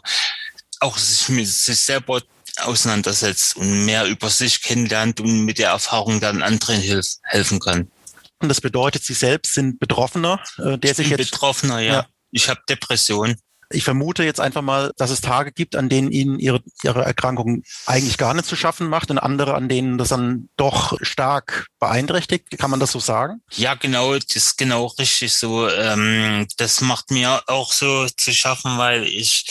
auch 0.80 0.96
sich 0.98 1.28
mit 1.28 1.48
sich 1.48 1.78
selber 1.78 2.22
auseinandersetzt 2.58 3.56
und 3.56 3.84
mehr 3.84 4.06
über 4.06 4.28
sich 4.28 4.62
kennenlernt 4.62 5.20
und 5.20 5.44
mit 5.44 5.58
der 5.58 5.70
Erfahrung 5.70 6.20
dann 6.20 6.42
anderen 6.42 6.80
hilf, 6.80 7.06
helfen 7.22 7.60
kann. 7.60 7.90
Und 8.38 8.48
das 8.48 8.60
bedeutet, 8.60 9.04
Sie 9.04 9.14
selbst 9.14 9.54
sind 9.54 9.78
Betroffener, 9.78 10.42
äh, 10.58 10.78
der 10.78 10.90
ich 10.92 10.96
sich 10.96 11.08
jetzt 11.08 11.30
Betroffener, 11.30 11.80
ja. 11.80 11.92
ja. 11.92 12.06
Ich 12.30 12.48
habe 12.48 12.60
Depression. 12.68 13.36
Ich 13.72 13.84
vermute 13.84 14.24
jetzt 14.24 14.40
einfach 14.40 14.62
mal, 14.62 14.92
dass 14.96 15.10
es 15.10 15.20
Tage 15.20 15.52
gibt, 15.52 15.76
an 15.76 15.88
denen 15.88 16.10
Ihnen 16.10 16.38
Ihre, 16.38 16.60
Ihre 16.82 17.04
Erkrankung 17.04 17.62
eigentlich 17.86 18.18
gar 18.18 18.34
nicht 18.34 18.46
zu 18.46 18.56
schaffen 18.56 18.88
macht 18.88 19.10
und 19.10 19.18
andere, 19.18 19.54
an 19.54 19.68
denen 19.68 19.96
das 19.96 20.08
dann 20.08 20.48
doch 20.56 20.98
stark 21.02 21.68
beeinträchtigt. 21.78 22.58
Kann 22.58 22.70
man 22.70 22.80
das 22.80 22.92
so 22.92 22.98
sagen? 22.98 23.42
Ja, 23.52 23.74
genau, 23.74 24.14
das 24.14 24.34
ist 24.34 24.58
genau 24.58 24.86
richtig 24.86 25.34
so. 25.34 25.68
Ähm, 25.68 26.46
das 26.56 26.80
macht 26.80 27.10
mir 27.10 27.42
auch 27.46 27.72
so 27.72 28.06
zu 28.08 28.32
schaffen, 28.32 28.76
weil 28.76 29.04
ich 29.04 29.46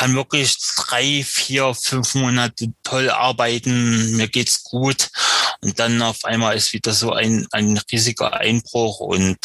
kann 0.00 0.14
wirklich 0.14 0.56
drei, 0.76 1.22
vier, 1.22 1.74
fünf 1.74 2.14
Monate 2.14 2.72
toll 2.84 3.10
arbeiten, 3.10 4.16
mir 4.16 4.28
geht's 4.28 4.64
gut 4.64 5.10
und 5.60 5.78
dann 5.78 6.00
auf 6.00 6.24
einmal 6.24 6.56
ist 6.56 6.72
wieder 6.72 6.94
so 6.94 7.12
ein, 7.12 7.46
ein 7.50 7.78
riesiger 7.92 8.32
Einbruch 8.32 9.00
und 9.00 9.36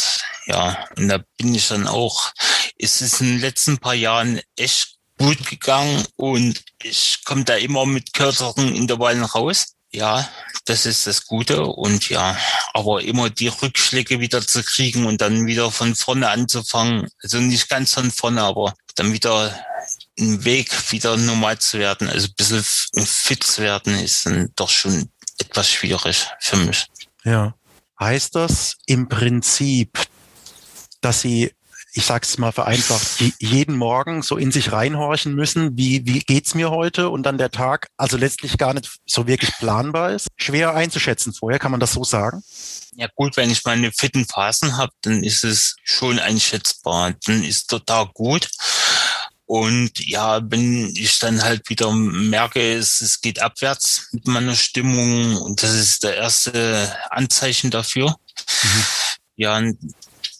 ja, 0.45 0.87
und 0.95 1.09
da 1.09 1.19
bin 1.37 1.53
ich 1.53 1.67
dann 1.67 1.87
auch, 1.87 2.31
es 2.77 3.01
ist 3.01 3.19
in 3.19 3.31
den 3.33 3.41
letzten 3.41 3.79
paar 3.79 3.95
Jahren 3.95 4.39
echt 4.55 4.95
gut 5.19 5.45
gegangen 5.45 6.05
und 6.15 6.63
ich 6.81 7.19
komme 7.25 7.43
da 7.43 7.55
immer 7.55 7.85
mit 7.85 8.13
kürzeren 8.13 8.73
Intervallen 8.73 9.23
raus. 9.23 9.73
Ja, 9.91 10.29
das 10.63 10.85
ist 10.85 11.05
das 11.05 11.25
Gute 11.25 11.65
und 11.65 12.07
ja, 12.07 12.37
aber 12.73 13.01
immer 13.01 13.29
die 13.29 13.49
Rückschläge 13.49 14.21
wieder 14.21 14.45
zu 14.45 14.63
kriegen 14.63 15.05
und 15.05 15.19
dann 15.19 15.47
wieder 15.47 15.69
von 15.69 15.95
vorne 15.95 16.29
anzufangen, 16.29 17.09
also 17.21 17.39
nicht 17.39 17.67
ganz 17.67 17.93
von 17.93 18.09
vorne, 18.09 18.41
aber 18.41 18.73
dann 18.95 19.11
wieder 19.11 19.53
einen 20.19 20.45
Weg 20.45 20.91
wieder 20.91 21.17
normal 21.17 21.59
zu 21.59 21.79
werden, 21.79 22.09
also 22.09 22.27
ein 22.27 22.33
bisschen 22.35 22.63
fit 23.05 23.43
zu 23.43 23.61
werden, 23.61 23.97
ist 23.99 24.25
dann 24.25 24.51
doch 24.55 24.69
schon 24.69 25.09
etwas 25.37 25.69
schwierig 25.69 26.27
für 26.39 26.57
mich. 26.57 26.87
Ja. 27.23 27.55
Heißt 27.99 28.35
das 28.35 28.77
im 28.85 29.07
Prinzip, 29.07 29.97
dass 31.01 31.21
sie 31.21 31.51
ich 31.97 32.05
sage 32.05 32.25
es 32.27 32.37
mal 32.37 32.51
vereinfacht, 32.51 33.07
jeden 33.39 33.77
Morgen 33.77 34.21
so 34.21 34.35
in 34.35 34.51
sich 34.51 34.73
reinhorchen 34.73 35.33
müssen, 35.33 35.77
wie, 35.77 36.05
wie 36.05 36.19
geht's 36.19 36.53
mir 36.53 36.69
heute 36.69 37.09
und 37.09 37.23
dann 37.23 37.37
der 37.37 37.51
Tag 37.51 37.87
also 37.95 38.17
letztlich 38.17 38.57
gar 38.57 38.73
nicht 38.73 38.97
so 39.05 39.27
wirklich 39.27 39.51
planbar 39.59 40.11
ist. 40.11 40.27
Schwer 40.35 40.75
einzuschätzen 40.75 41.33
vorher, 41.33 41.57
kann 41.57 41.71
man 41.71 41.79
das 41.79 41.93
so 41.93 42.03
sagen? 42.03 42.43
Ja 42.97 43.07
gut, 43.15 43.37
wenn 43.37 43.49
ich 43.49 43.63
meine 43.63 43.93
fitten 43.93 44.25
Phasen 44.25 44.75
habe, 44.75 44.91
dann 45.01 45.23
ist 45.23 45.45
es 45.45 45.77
schon 45.85 46.19
einschätzbar. 46.19 47.13
Dann 47.25 47.43
ist 47.43 47.69
total 47.69 48.07
gut. 48.13 48.49
Und 49.45 49.99
ja, 49.99 50.41
wenn 50.49 50.87
ich 50.95 51.19
dann 51.19 51.43
halt 51.43 51.69
wieder 51.69 51.91
merke, 51.91 52.73
es, 52.73 53.01
es 53.01 53.21
geht 53.21 53.41
abwärts 53.41 54.09
mit 54.11 54.27
meiner 54.27 54.55
Stimmung 54.55 55.37
und 55.37 55.61
das 55.61 55.73
ist 55.73 56.03
der 56.03 56.15
erste 56.15 56.95
Anzeichen 57.11 57.69
dafür. 57.69 58.15
Mhm. 58.63 58.85
Ja, 59.35 59.61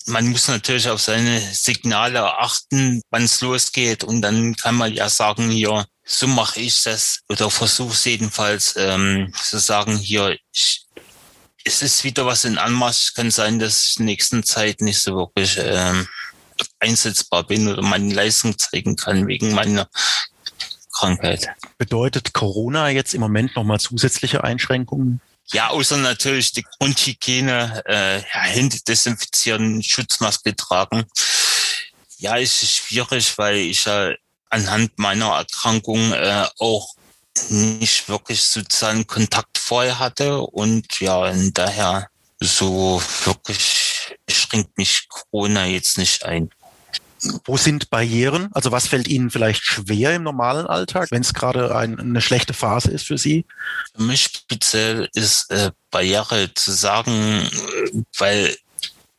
man 0.07 0.27
muss 0.27 0.47
natürlich 0.47 0.89
auf 0.89 1.01
seine 1.01 1.39
Signale 1.39 2.37
achten, 2.37 3.01
wann 3.09 3.23
es 3.23 3.41
losgeht. 3.41 4.03
Und 4.03 4.21
dann 4.21 4.55
kann 4.55 4.75
man 4.75 4.93
ja 4.93 5.09
sagen, 5.09 5.49
hier, 5.49 5.85
so 6.03 6.27
mache 6.27 6.59
ich 6.59 6.83
das 6.83 7.21
oder 7.29 7.49
versuche 7.49 7.93
es 7.93 8.05
jedenfalls 8.05 8.75
ähm, 8.77 9.33
zu 9.41 9.57
sagen, 9.57 9.97
hier, 9.97 10.37
ich, 10.51 10.85
es 11.63 11.81
ist 11.81 12.03
wieder 12.03 12.25
was 12.25 12.45
in 12.45 12.57
Anmarsch. 12.57 13.13
Kann 13.13 13.31
sein, 13.31 13.59
dass 13.59 13.87
ich 13.87 13.97
in 13.97 14.05
der 14.05 14.13
nächsten 14.13 14.43
Zeit 14.43 14.81
nicht 14.81 14.99
so 14.99 15.15
wirklich 15.15 15.57
ähm, 15.59 16.07
einsetzbar 16.79 17.43
bin 17.43 17.67
oder 17.67 17.81
meine 17.81 18.13
Leistung 18.13 18.57
zeigen 18.57 18.95
kann 18.95 19.27
wegen 19.27 19.53
meiner 19.53 19.87
Krankheit. 20.91 21.49
Bedeutet 21.77 22.33
Corona 22.33 22.89
jetzt 22.89 23.13
im 23.13 23.21
Moment 23.21 23.55
nochmal 23.55 23.79
zusätzliche 23.79 24.43
Einschränkungen? 24.43 25.21
Ja, 25.51 25.69
außer 25.69 25.97
natürlich 25.97 26.53
die 26.53 26.63
Grundhygiene, 26.63 27.83
äh, 27.85 28.17
ja, 28.19 28.41
Hände 28.41 28.79
desinfizieren, 28.87 29.83
Schutzmaske 29.83 30.55
tragen. 30.55 31.05
Ja, 32.17 32.37
ist 32.37 32.65
schwierig, 32.65 33.37
weil 33.37 33.57
ich 33.57 33.85
ja 33.85 34.11
anhand 34.49 34.97
meiner 34.97 35.35
Erkrankung 35.35 36.13
äh, 36.13 36.45
auch 36.59 36.95
nicht 37.49 38.07
wirklich 38.07 38.41
sozialen 38.41 39.05
Kontakt 39.05 39.57
vorher 39.57 39.99
hatte 39.99 40.39
und 40.39 40.99
ja, 40.99 41.17
und 41.17 41.57
daher 41.57 42.09
so 42.39 43.01
wirklich 43.25 43.84
schränkt 44.29 44.77
mich 44.77 45.07
Corona 45.09 45.65
jetzt 45.65 45.97
nicht 45.97 46.25
ein. 46.25 46.49
Wo 47.45 47.57
sind 47.57 47.89
Barrieren? 47.89 48.49
Also 48.53 48.71
was 48.71 48.87
fällt 48.87 49.07
Ihnen 49.07 49.31
vielleicht 49.31 49.63
schwer 49.63 50.13
im 50.15 50.23
normalen 50.23 50.67
Alltag, 50.67 51.09
wenn 51.11 51.21
es 51.21 51.33
gerade 51.33 51.75
ein, 51.75 51.99
eine 51.99 52.21
schlechte 52.21 52.53
Phase 52.53 52.91
ist 52.91 53.07
für 53.07 53.17
Sie? 53.17 53.45
Für 53.95 54.03
mich 54.03 54.23
speziell 54.23 55.09
ist 55.13 55.49
äh, 55.49 55.71
Barriere 55.89 56.53
zu 56.53 56.71
sagen, 56.71 57.49
weil 58.17 58.55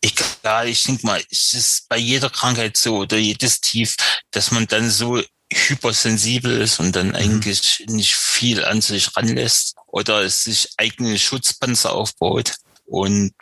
ich, 0.00 0.14
ja, 0.45 0.64
ich 0.64 0.85
denke 0.85 1.07
mal, 1.07 1.23
es 1.31 1.55
ist 1.55 1.88
bei 1.88 1.97
jeder 1.97 2.31
Krankheit 2.31 2.76
so 2.76 2.99
oder 2.99 3.16
jedes 3.16 3.61
Tief, 3.61 3.97
dass 4.31 4.52
man 4.52 4.66
dann 4.66 4.90
so 4.90 5.21
hypersensibel 5.52 6.61
ist 6.61 6.81
und 6.81 6.95
dann 6.95 7.09
mhm. 7.09 7.14
eigentlich 7.14 7.85
nicht 7.88 8.14
viel 8.14 8.64
an 8.64 8.81
sich 8.81 9.16
ranlässt 9.16 9.76
oder 9.87 10.28
sich 10.28 10.69
eigene 10.76 11.19
Schutzpanzer 11.19 11.93
aufbaut 11.93 12.55
und 12.85 13.33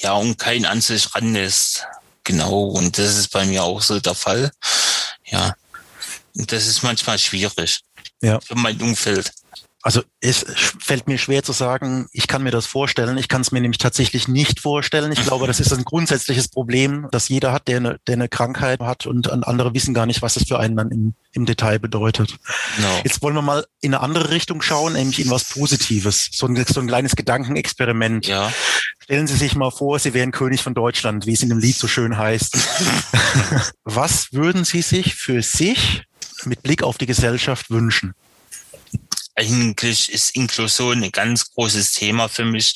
ja, 0.00 0.14
und 0.14 0.38
kein 0.38 0.64
an 0.64 0.80
sich 0.80 1.14
ranlässt. 1.14 1.86
Genau, 2.24 2.64
und 2.64 2.98
das 2.98 3.16
ist 3.16 3.28
bei 3.28 3.44
mir 3.44 3.64
auch 3.64 3.82
so 3.82 4.00
der 4.00 4.14
Fall. 4.14 4.52
Ja, 5.26 5.54
und 6.34 6.50
das 6.52 6.66
ist 6.66 6.82
manchmal 6.82 7.18
schwierig 7.18 7.80
ja. 8.22 8.40
für 8.40 8.54
mein 8.54 8.80
Umfeld. 8.80 9.32
Also 9.84 10.02
es 10.20 10.46
fällt 10.78 11.08
mir 11.08 11.18
schwer 11.18 11.42
zu 11.42 11.50
sagen, 11.50 12.06
ich 12.12 12.28
kann 12.28 12.44
mir 12.44 12.52
das 12.52 12.66
vorstellen. 12.66 13.18
Ich 13.18 13.26
kann 13.26 13.40
es 13.40 13.50
mir 13.50 13.60
nämlich 13.60 13.78
tatsächlich 13.78 14.28
nicht 14.28 14.60
vorstellen. 14.60 15.10
Ich 15.10 15.22
glaube, 15.22 15.48
das 15.48 15.58
ist 15.58 15.72
ein 15.72 15.82
grundsätzliches 15.82 16.46
Problem, 16.46 17.08
das 17.10 17.28
jeder 17.28 17.52
hat, 17.52 17.66
der 17.66 17.78
eine, 17.78 18.00
der 18.06 18.14
eine 18.14 18.28
Krankheit 18.28 18.78
hat 18.80 19.06
und 19.06 19.32
andere 19.32 19.74
wissen 19.74 19.92
gar 19.92 20.06
nicht, 20.06 20.22
was 20.22 20.34
das 20.34 20.44
für 20.46 20.60
einen 20.60 20.76
dann 20.76 20.90
im, 20.92 21.14
im 21.32 21.46
Detail 21.46 21.80
bedeutet. 21.80 22.38
No. 22.78 23.00
Jetzt 23.02 23.22
wollen 23.22 23.34
wir 23.34 23.42
mal 23.42 23.66
in 23.80 23.92
eine 23.92 24.04
andere 24.04 24.30
Richtung 24.30 24.62
schauen, 24.62 24.92
nämlich 24.92 25.18
in 25.18 25.30
was 25.30 25.48
Positives. 25.48 26.28
So 26.30 26.46
ein, 26.46 26.64
so 26.64 26.80
ein 26.80 26.86
kleines 26.86 27.16
Gedankenexperiment. 27.16 28.28
Ja. 28.28 28.52
Stellen 29.00 29.26
Sie 29.26 29.36
sich 29.36 29.56
mal 29.56 29.72
vor, 29.72 29.98
Sie 29.98 30.14
wären 30.14 30.30
König 30.30 30.62
von 30.62 30.74
Deutschland, 30.74 31.26
wie 31.26 31.32
es 31.32 31.42
in 31.42 31.48
dem 31.48 31.58
Lied 31.58 31.74
so 31.74 31.88
schön 31.88 32.16
heißt. 32.16 32.56
was 33.84 34.32
würden 34.32 34.64
Sie 34.64 34.82
sich 34.82 35.16
für 35.16 35.42
sich 35.42 36.04
mit 36.44 36.62
Blick 36.62 36.84
auf 36.84 36.98
die 36.98 37.06
Gesellschaft 37.06 37.68
wünschen? 37.70 38.14
Eigentlich 39.34 40.12
ist 40.12 40.36
Inklusion 40.36 41.02
ein 41.02 41.12
ganz 41.12 41.52
großes 41.52 41.92
Thema 41.92 42.28
für 42.28 42.44
mich. 42.44 42.74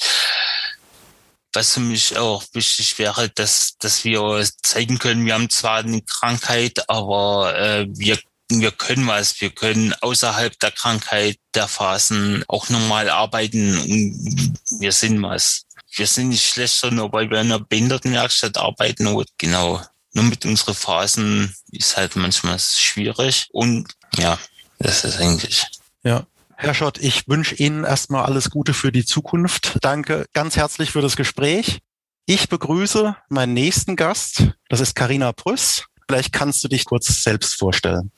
Was 1.53 1.75
für 1.75 1.81
mich 1.81 2.19
auch 2.19 2.45
wichtig 2.53 2.99
wäre, 2.99 3.31
dass, 3.31 3.77
dass 3.79 4.05
wir 4.05 4.47
zeigen 4.63 4.99
können, 4.99 5.25
wir 5.25 5.35
haben 5.35 5.49
zwar 5.49 5.79
eine 5.79 6.03
Krankheit, 6.03 6.89
aber 6.89 7.59
äh, 7.59 7.87
wir 7.89 8.19
wir 8.49 8.71
können 8.71 9.07
was, 9.07 9.41
wir 9.41 9.51
können 9.51 9.93
außerhalb 9.95 10.59
der 10.61 10.71
Krankheit, 10.71 11.39
der 11.55 11.67
Phasen 11.67 12.45
auch 12.49 12.69
normal 12.69 13.11
arbeiten 13.11 13.75
wir 14.79 14.93
sind 14.93 15.23
was. 15.23 15.65
Wir 15.91 16.07
sind 16.07 16.29
nicht 16.29 16.47
schlechter, 16.47 16.91
nur 16.91 17.13
weil 17.13 17.31
wir 17.31 17.41
in 17.41 17.47
einer 17.47 17.61
Behindertenwerkstatt 17.61 18.57
arbeiten. 18.57 19.09
Genau, 19.39 19.81
nur 20.13 20.25
mit 20.25 20.45
unseren 20.45 20.75
Phasen 20.75 21.57
ist 21.73 21.97
halt 21.97 22.17
manchmal 22.17 22.59
schwierig. 22.59 23.49
Und 23.51 23.89
ja, 24.17 24.39
das 24.79 25.05
ist 25.05 25.19
eigentlich. 25.19 25.67
Ja, 26.03 26.27
Herr 26.59 26.73
Schott, 26.73 26.99
ich 26.99 27.29
wünsche 27.29 27.55
Ihnen 27.55 27.85
erstmal 27.85 28.25
alles 28.25 28.49
Gute 28.49 28.73
für 28.73 28.91
die 28.91 29.05
Zukunft. 29.05 29.77
Danke 29.83 30.25
ganz 30.33 30.57
herzlich 30.57 30.91
für 30.91 31.03
das 31.03 31.15
Gespräch. 31.15 31.81
Ich 32.25 32.49
begrüße 32.49 33.15
meinen 33.29 33.53
nächsten 33.53 33.95
Gast. 33.95 34.49
Das 34.71 34.81
ist 34.81 34.95
Karina 34.95 35.33
Prüss. 35.33 35.85
Vielleicht 36.09 36.33
kannst 36.33 36.65
du 36.65 36.69
dich 36.69 36.87
kurz 36.87 37.23
selbst 37.23 37.59
vorstellen. 37.59 38.11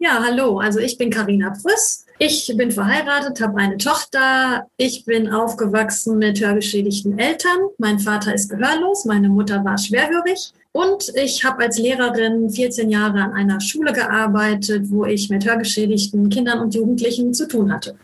Ja, 0.00 0.20
hallo. 0.22 0.58
Also 0.58 0.80
ich 0.80 0.98
bin 0.98 1.08
Karina 1.08 1.50
Prüss. 1.50 2.04
Ich 2.18 2.52
bin 2.56 2.72
verheiratet, 2.72 3.40
habe 3.40 3.58
eine 3.58 3.78
Tochter. 3.78 4.66
Ich 4.76 5.04
bin 5.04 5.30
aufgewachsen 5.32 6.18
mit 6.18 6.40
hörgeschädigten 6.40 7.16
Eltern. 7.16 7.58
Mein 7.78 8.00
Vater 8.00 8.34
ist 8.34 8.50
gehörlos, 8.50 9.04
meine 9.04 9.28
Mutter 9.28 9.64
war 9.64 9.78
schwerhörig. 9.78 10.52
Und 10.76 11.12
ich 11.14 11.44
habe 11.44 11.62
als 11.62 11.78
Lehrerin 11.78 12.50
14 12.50 12.90
Jahre 12.90 13.22
an 13.22 13.32
einer 13.32 13.60
Schule 13.60 13.92
gearbeitet, 13.92 14.86
wo 14.90 15.04
ich 15.04 15.30
mit 15.30 15.44
hörgeschädigten 15.44 16.30
Kindern 16.30 16.58
und 16.58 16.74
Jugendlichen 16.74 17.32
zu 17.32 17.46
tun 17.46 17.72
hatte. 17.72 17.96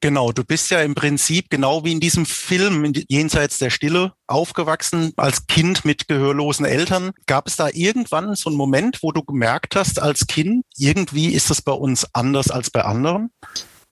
Genau, 0.00 0.32
du 0.32 0.42
bist 0.42 0.68
ja 0.72 0.80
im 0.82 0.96
Prinzip 0.96 1.48
genau 1.48 1.84
wie 1.84 1.92
in 1.92 2.00
diesem 2.00 2.26
Film 2.26 2.92
Jenseits 3.08 3.58
der 3.58 3.70
Stille 3.70 4.14
aufgewachsen 4.26 5.12
als 5.16 5.46
Kind 5.46 5.84
mit 5.84 6.08
gehörlosen 6.08 6.66
Eltern. 6.66 7.12
Gab 7.26 7.46
es 7.46 7.54
da 7.54 7.68
irgendwann 7.72 8.34
so 8.34 8.50
einen 8.50 8.56
Moment, 8.56 8.98
wo 9.02 9.12
du 9.12 9.22
gemerkt 9.22 9.76
hast 9.76 10.02
als 10.02 10.26
Kind, 10.26 10.64
irgendwie 10.76 11.32
ist 11.32 11.50
das 11.50 11.62
bei 11.62 11.72
uns 11.72 12.04
anders 12.14 12.50
als 12.50 12.70
bei 12.70 12.82
anderen? 12.82 13.30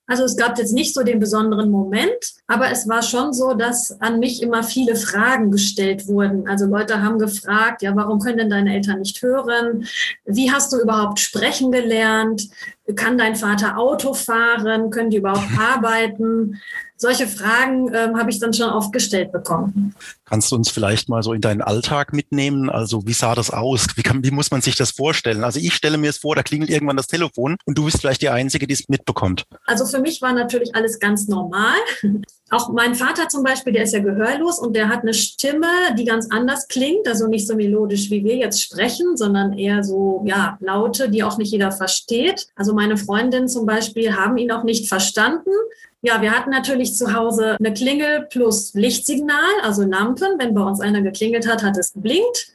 Also 0.07 0.25
es 0.25 0.37
gab 0.37 0.57
jetzt 0.59 0.73
nicht 0.73 0.95
so 0.95 1.03
den 1.03 1.19
besonderen 1.19 1.71
Moment, 1.71 2.35
aber 2.47 2.71
es 2.71 2.89
war 2.89 3.03
schon 3.03 3.33
so, 3.33 3.55
dass 3.55 4.01
an 4.01 4.21
mich 4.21 4.43
immer 4.43 4.63
viele 4.63 4.95
Fragen 4.95 5.51
gestellt 5.51 6.07
wurden. 6.07 6.49
Also 6.49 6.67
Leute 6.67 7.03
haben 7.03 7.19
gefragt, 7.19 7.83
ja, 7.83 7.95
warum 7.97 8.21
können 8.21 8.39
denn 8.39 8.51
deine 8.51 8.75
Eltern 8.75 9.01
nicht 9.01 9.21
hören? 9.21 9.87
Wie 10.25 10.53
hast 10.53 10.73
du 10.73 10.79
überhaupt 10.79 11.19
sprechen 11.19 11.73
gelernt? 11.73 12.49
Kann 12.95 13.19
dein 13.19 13.35
Vater 13.35 13.79
Auto 13.79 14.15
fahren? 14.15 14.91
Können 14.91 15.11
die 15.11 15.17
überhaupt 15.17 15.49
arbeiten? 15.59 16.59
solche 16.97 17.27
Fragen 17.27 17.93
ähm, 17.95 18.19
habe 18.19 18.31
ich 18.31 18.41
dann 18.41 18.53
schon 18.55 18.71
oft 18.71 18.93
gestellt 18.93 19.31
bekommen. 19.31 19.95
Kannst 20.25 20.51
du 20.51 20.57
uns 20.57 20.71
vielleicht 20.71 21.09
mal 21.09 21.23
so 21.23 21.33
in 21.33 21.41
deinen 21.41 21.61
Alltag 21.61 22.13
mitnehmen? 22.13 22.71
Also 22.71 23.07
wie 23.07 23.13
sah 23.13 23.35
das 23.35 23.51
aus? 23.51 23.87
Wie, 23.97 24.03
kann, 24.03 24.25
wie 24.25 24.31
muss 24.31 24.51
man 24.51 24.63
sich 24.63 24.77
das 24.77 24.91
vorstellen? 24.91 25.45
Also 25.45 25.61
ich 25.61 25.75
stelle 25.75 25.99
mir 25.99 26.11
es 26.11 26.19
vor, 26.19 26.35
da 26.35 26.43
klingelt 26.43 26.71
irgendwann 26.71 26.97
das 26.97 27.07
Telefon 27.07 27.57
und 27.65 27.77
du 27.77 27.85
bist 27.85 28.01
vielleicht 28.01 28.23
die 28.23 28.31
Einzige, 28.31 28.67
die 28.67 28.75
es 28.75 28.89
mitbekommt. 28.89 29.45
Also 29.67 29.85
für 29.85 30.01
mich 30.01 30.23
war 30.23 30.33
natürlich 30.33 30.75
alles 30.75 30.99
ganz 30.99 31.29
normal. 31.29 31.77
Auch 32.49 32.69
mein 32.73 32.95
Vater 32.95 33.29
zum 33.29 33.43
Beispiel, 33.43 33.73
der 33.73 33.83
ist 33.83 33.93
ja 33.93 33.99
gehörlos 33.99 34.61
und 34.61 34.77
der 34.77 34.89
hat 34.89 35.03
eine 35.03 35.15
Stimme, 35.15 35.67
die 35.99 36.05
ganz 36.05 36.29
anders 36.31 36.69
klingt, 36.69 37.09
also 37.09 37.27
nicht 37.27 37.47
so 37.49 37.57
melodisch, 37.57 38.09
wie 38.11 38.23
wir 38.23 38.37
jetzt 38.37 38.63
sprechen, 38.63 39.17
sondern 39.17 39.53
eher 39.59 39.83
so, 39.83 40.23
ja, 40.27 40.57
Laute, 40.61 41.09
die 41.09 41.25
auch 41.25 41.39
nicht 41.39 41.51
jeder 41.51 41.73
versteht. 41.73 42.47
Also 42.55 42.73
meine 42.73 42.97
Freundinnen 42.97 43.49
zum 43.49 43.67
Beispiel 43.67 44.15
haben 44.15 44.37
ihn 44.37 44.53
auch 44.53 44.63
nicht 44.63 44.89
verstanden. 44.89 45.51
Ja, 46.03 46.23
wir 46.23 46.31
hatten 46.31 46.51
natürlich 46.51 46.95
zu 46.95 47.15
Hause 47.15 47.57
eine 47.59 47.75
Klingel 47.75 48.29
plus 48.31 48.75
Lichtsignal, 48.75 49.41
also 49.65 49.83
Lampen. 49.83 50.39
Wenn 50.39 50.55
bei 50.55 50.63
uns 50.63 50.81
einer 50.81 51.03
geklingelt 51.03 51.49
hat, 51.49 51.65
hat 51.65 51.77
es 51.77 51.95
geblinkt. 51.95 52.53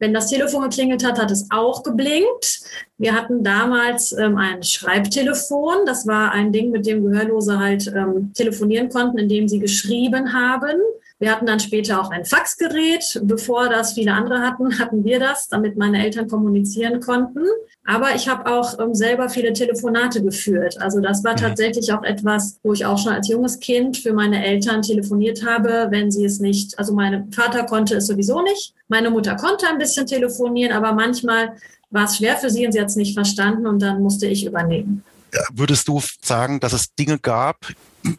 Wenn 0.00 0.14
das 0.14 0.28
Telefon 0.28 0.62
geklingelt 0.62 1.04
hat, 1.04 1.18
hat 1.18 1.30
es 1.30 1.46
auch 1.50 1.82
geblinkt. 1.82 2.62
Wir 2.96 3.14
hatten 3.14 3.44
damals 3.44 4.12
ähm, 4.12 4.38
ein 4.38 4.62
Schreibtelefon. 4.62 5.84
Das 5.84 6.06
war 6.06 6.32
ein 6.32 6.52
Ding, 6.52 6.70
mit 6.70 6.86
dem 6.86 7.04
Gehörlose 7.04 7.58
halt 7.58 7.86
ähm, 7.86 8.32
telefonieren 8.32 8.88
konnten, 8.88 9.18
indem 9.18 9.46
sie 9.46 9.58
geschrieben 9.58 10.32
haben. 10.32 10.80
Wir 11.20 11.30
hatten 11.30 11.44
dann 11.44 11.60
später 11.60 12.00
auch 12.00 12.10
ein 12.10 12.24
Faxgerät. 12.24 13.20
Bevor 13.22 13.68
das 13.68 13.92
viele 13.92 14.14
andere 14.14 14.40
hatten, 14.40 14.78
hatten 14.78 15.04
wir 15.04 15.20
das, 15.20 15.48
damit 15.48 15.76
meine 15.76 16.02
Eltern 16.02 16.28
kommunizieren 16.28 17.00
konnten. 17.00 17.44
Aber 17.84 18.14
ich 18.14 18.26
habe 18.26 18.50
auch 18.50 18.78
ähm, 18.78 18.94
selber 18.94 19.28
viele 19.28 19.52
Telefonate 19.52 20.22
geführt. 20.22 20.80
Also 20.80 21.00
das 21.00 21.22
war 21.22 21.32
mhm. 21.32 21.36
tatsächlich 21.36 21.92
auch 21.92 22.02
etwas, 22.04 22.58
wo 22.62 22.72
ich 22.72 22.86
auch 22.86 22.96
schon 22.96 23.12
als 23.12 23.28
junges 23.28 23.60
Kind 23.60 23.98
für 23.98 24.14
meine 24.14 24.42
Eltern 24.42 24.80
telefoniert 24.80 25.44
habe, 25.44 25.88
wenn 25.90 26.10
sie 26.10 26.24
es 26.24 26.40
nicht, 26.40 26.78
also 26.78 26.94
mein 26.94 27.30
Vater 27.32 27.64
konnte 27.64 27.96
es 27.96 28.06
sowieso 28.06 28.40
nicht. 28.40 28.74
Meine 28.88 29.10
Mutter 29.10 29.36
konnte 29.36 29.68
ein 29.68 29.78
bisschen 29.78 30.06
telefonieren, 30.06 30.72
aber 30.72 30.92
manchmal 30.94 31.54
war 31.90 32.04
es 32.04 32.16
schwer 32.16 32.36
für 32.36 32.48
sie 32.48 32.64
und 32.64 32.72
sie 32.72 32.80
hat 32.80 32.88
es 32.88 32.96
nicht 32.96 33.12
verstanden 33.12 33.66
und 33.66 33.82
dann 33.82 34.02
musste 34.02 34.26
ich 34.26 34.46
übernehmen. 34.46 35.04
Würdest 35.52 35.88
du 35.88 36.02
sagen, 36.22 36.60
dass 36.60 36.72
es 36.72 36.94
Dinge 36.94 37.18
gab, 37.18 37.66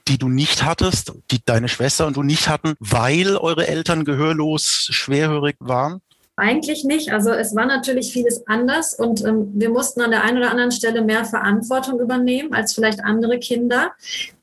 die 0.08 0.18
du 0.18 0.30
nicht 0.30 0.64
hattest, 0.64 1.14
die 1.32 1.44
deine 1.44 1.70
Schwester 1.70 2.08
und 2.08 2.16
du 2.16 2.24
nicht 2.24 2.48
hatten, 2.48 2.76
weil 2.80 3.38
eure 3.38 3.68
Eltern 3.68 4.06
gehörlos, 4.06 4.88
schwerhörig 4.92 5.56
waren? 5.60 6.02
Eigentlich 6.38 6.86
nicht. 6.86 7.12
Also 7.12 7.30
es 7.32 7.56
war 7.56 7.66
natürlich 7.66 8.12
vieles 8.12 8.48
anders 8.48 8.96
und 8.96 9.24
ähm, 9.24 9.52
wir 9.54 9.70
mussten 9.70 10.02
an 10.02 10.12
der 10.12 10.24
einen 10.24 10.38
oder 10.38 10.50
anderen 10.50 10.72
Stelle 10.72 11.04
mehr 11.04 11.24
Verantwortung 11.24 12.00
übernehmen 12.00 12.54
als 12.54 12.74
vielleicht 12.74 13.04
andere 13.04 13.38
Kinder. 13.38 13.92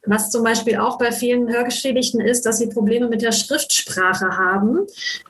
Was 0.07 0.31
zum 0.31 0.45
Beispiel 0.45 0.77
auch 0.77 0.99
bei 0.99 1.11
vielen 1.11 1.49
Hörgeschädigten 1.49 2.21
ist, 2.21 2.47
dass 2.47 2.59
sie 2.59 2.69
Probleme 2.69 3.09
mit 3.09 3.23
der 3.23 3.33
Schriftsprache 3.33 4.37
haben, 4.37 4.87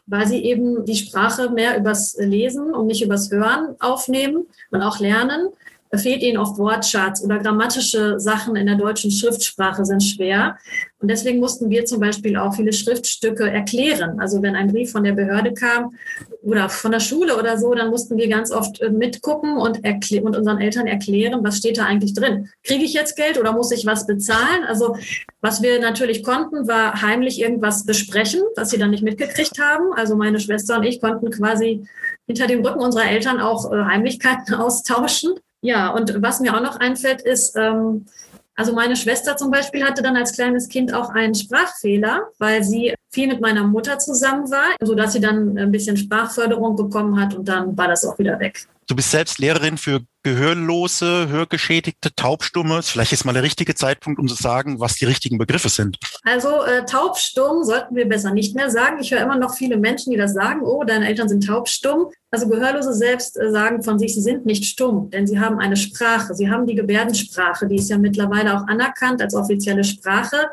weil 0.07 0.27
sie 0.27 0.45
eben 0.45 0.85
die 0.85 0.97
Sprache 0.97 1.49
mehr 1.49 1.79
übers 1.79 2.17
Lesen 2.19 2.75
und 2.75 2.87
nicht 2.87 3.03
übers 3.03 3.31
Hören 3.31 3.77
aufnehmen 3.79 4.47
und 4.71 4.83
auch 4.83 4.99
lernen 4.99 5.49
fehlt 5.97 6.23
ihnen 6.23 6.39
oft 6.39 6.59
Wortschatz 6.59 7.23
oder 7.23 7.39
grammatische 7.39 8.21
Sachen 8.21 8.57
in 8.57 8.67
der 8.67 8.77
deutschen 8.77 9.11
Schriftsprache 9.11 9.85
sind 9.85 10.03
schwer. 10.03 10.59
Und 11.01 11.09
deswegen 11.09 11.39
mussten 11.39 11.71
wir 11.71 11.85
zum 11.85 12.01
Beispiel 12.01 12.37
auch 12.37 12.55
viele 12.55 12.73
Schriftstücke 12.73 13.49
erklären. 13.49 14.19
Also 14.19 14.43
wenn 14.43 14.57
ein 14.57 14.73
Brief 14.73 14.91
von 14.91 15.05
der 15.05 15.13
Behörde 15.13 15.55
kam 15.55 15.95
oder 16.43 16.69
von 16.69 16.91
der 16.91 17.01
Schule 17.01 17.39
oder 17.39 17.57
so, 17.57 17.73
dann 17.73 17.91
mussten 17.91 18.17
wir 18.17 18.29
ganz 18.29 18.51
oft 18.51 18.81
äh, 18.81 18.91
mitgucken 18.91 19.57
und, 19.57 19.79
und 19.85 20.37
unseren 20.37 20.61
Eltern 20.61 20.87
erklären, 20.87 21.45
was 21.45 21.59
steht 21.59 21.79
da 21.79 21.85
eigentlich 21.85 22.15
drin. 22.15 22.49
Kriege 22.65 22.85
ich 22.85 22.95
jetzt 22.95 23.17
Geld 23.17 23.39
oder 23.39 23.53
muss 23.53 23.71
ich 23.71 23.87
was 23.87 24.07
bezahlen? 24.07 24.65
Also 24.67 24.97
was 25.41 25.63
wir 25.63 25.81
natürlich 25.81 26.25
konnten, 26.25 26.67
war 26.67 27.01
heimlich 27.01 27.41
irgendwas 27.41 27.87
besprechen, 27.87 28.43
was 28.57 28.71
sie 28.71 28.79
dann 28.79 28.91
nicht 28.91 29.05
mitgekriegt 29.05 29.61
haben. 29.61 29.93
Also 29.95 30.17
meine 30.17 30.41
Schwester 30.41 30.79
und 30.79 30.83
ich 30.83 31.01
konnten 31.01 31.31
quasi 31.31 31.87
hinter 32.27 32.49
dem 32.49 32.65
Rücken 32.65 32.81
unserer 32.81 33.09
Eltern 33.09 33.41
auch 33.41 33.73
äh, 33.73 33.85
Heimlichkeiten 33.85 34.55
austauschen. 34.55 35.35
Ja, 35.61 35.91
und 35.91 36.23
was 36.23 36.41
mir 36.41 36.55
auch 36.57 36.63
noch 36.63 36.77
einfällt, 36.79 37.23
ist, 37.23 37.57
ähm, 37.57 38.07
also 38.55 38.73
meine 38.73 38.97
Schwester 38.97 39.37
zum 39.37 39.51
Beispiel 39.51 39.85
hatte 39.85 40.03
dann 40.03 40.17
als 40.17 40.33
kleines 40.33 40.69
Kind 40.69 40.93
auch 40.93 41.11
einen 41.11 41.35
Sprachfehler, 41.35 42.29
weil 42.39 42.63
sie 42.65 42.95
viel 43.11 43.29
mit 43.29 43.41
meiner 43.41 43.65
Mutter 43.65 43.99
zusammen 43.99 44.51
war, 44.51 44.75
sodass 44.83 45.13
sie 45.13 45.21
dann 45.21 45.57
ein 45.57 45.71
bisschen 45.71 45.97
Sprachförderung 45.97 46.77
bekommen 46.77 47.21
hat 47.21 47.35
und 47.35 47.49
dann 47.49 47.77
war 47.77 47.89
das 47.89 48.05
auch 48.05 48.19
wieder 48.19 48.39
weg. 48.41 48.67
Du 48.89 48.97
bist 48.97 49.11
selbst 49.11 49.39
Lehrerin 49.39 49.77
für 49.77 50.01
Gehörlose, 50.23 51.29
Hörgeschädigte, 51.29 52.15
Taubstumme. 52.15 52.83
Vielleicht 52.83 53.13
ist 53.13 53.27
mal 53.27 53.35
der 53.35 53.43
richtige 53.43 53.75
Zeitpunkt, 53.75 54.19
um 54.19 54.29
zu 54.29 54.35
sagen, 54.35 54.81
was 54.81 54.95
die 54.95 55.05
richtigen 55.05 55.37
Begriffe 55.37 55.69
sind. 55.69 55.99
Also 56.25 56.65
äh, 56.65 56.87
taubstumm 56.87 57.65
sollten 57.65 57.95
wir 57.95 58.09
besser 58.09 58.33
nicht 58.33 58.57
mehr 58.57 58.71
sagen. 58.71 58.99
Ich 58.99 59.11
höre 59.13 59.21
immer 59.21 59.37
noch 59.37 59.55
viele 59.55 59.77
Menschen, 59.77 60.11
die 60.11 60.17
das 60.17 60.33
sagen, 60.33 60.63
oh, 60.63 60.85
deine 60.85 61.07
Eltern 61.07 61.29
sind 61.29 61.47
taubstumm. 61.47 62.07
Also 62.31 62.49
Gehörlose 62.49 62.95
selbst 62.95 63.39
äh, 63.39 63.51
sagen 63.51 63.83
von 63.83 63.99
sich, 63.99 64.15
sie 64.15 64.23
sind 64.23 64.47
nicht 64.47 64.65
stumm, 64.65 65.11
denn 65.11 65.27
sie 65.27 65.39
haben 65.39 65.59
eine 65.59 65.77
Sprache. 65.77 66.35
Sie 66.35 66.51
haben 66.51 66.67
die 66.67 66.75
Gebärdensprache, 66.75 67.67
die 67.67 67.77
ist 67.77 67.91
ja 67.91 67.99
mittlerweile 67.99 68.57
auch 68.57 68.67
anerkannt 68.69 69.21
als 69.21 69.35
offizielle 69.35 69.85
Sprache. 69.85 70.49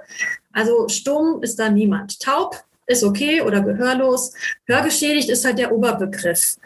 Also 0.52 0.90
stumm 0.90 1.42
ist 1.42 1.58
da 1.58 1.70
niemand. 1.70 2.20
Taub 2.20 2.62
ist 2.86 3.06
okay 3.06 3.40
oder 3.40 3.62
gehörlos. 3.62 4.34
Hörgeschädigt 4.66 5.30
ist 5.30 5.46
halt 5.46 5.58
der 5.58 5.72
Oberbegriff. 5.72 6.58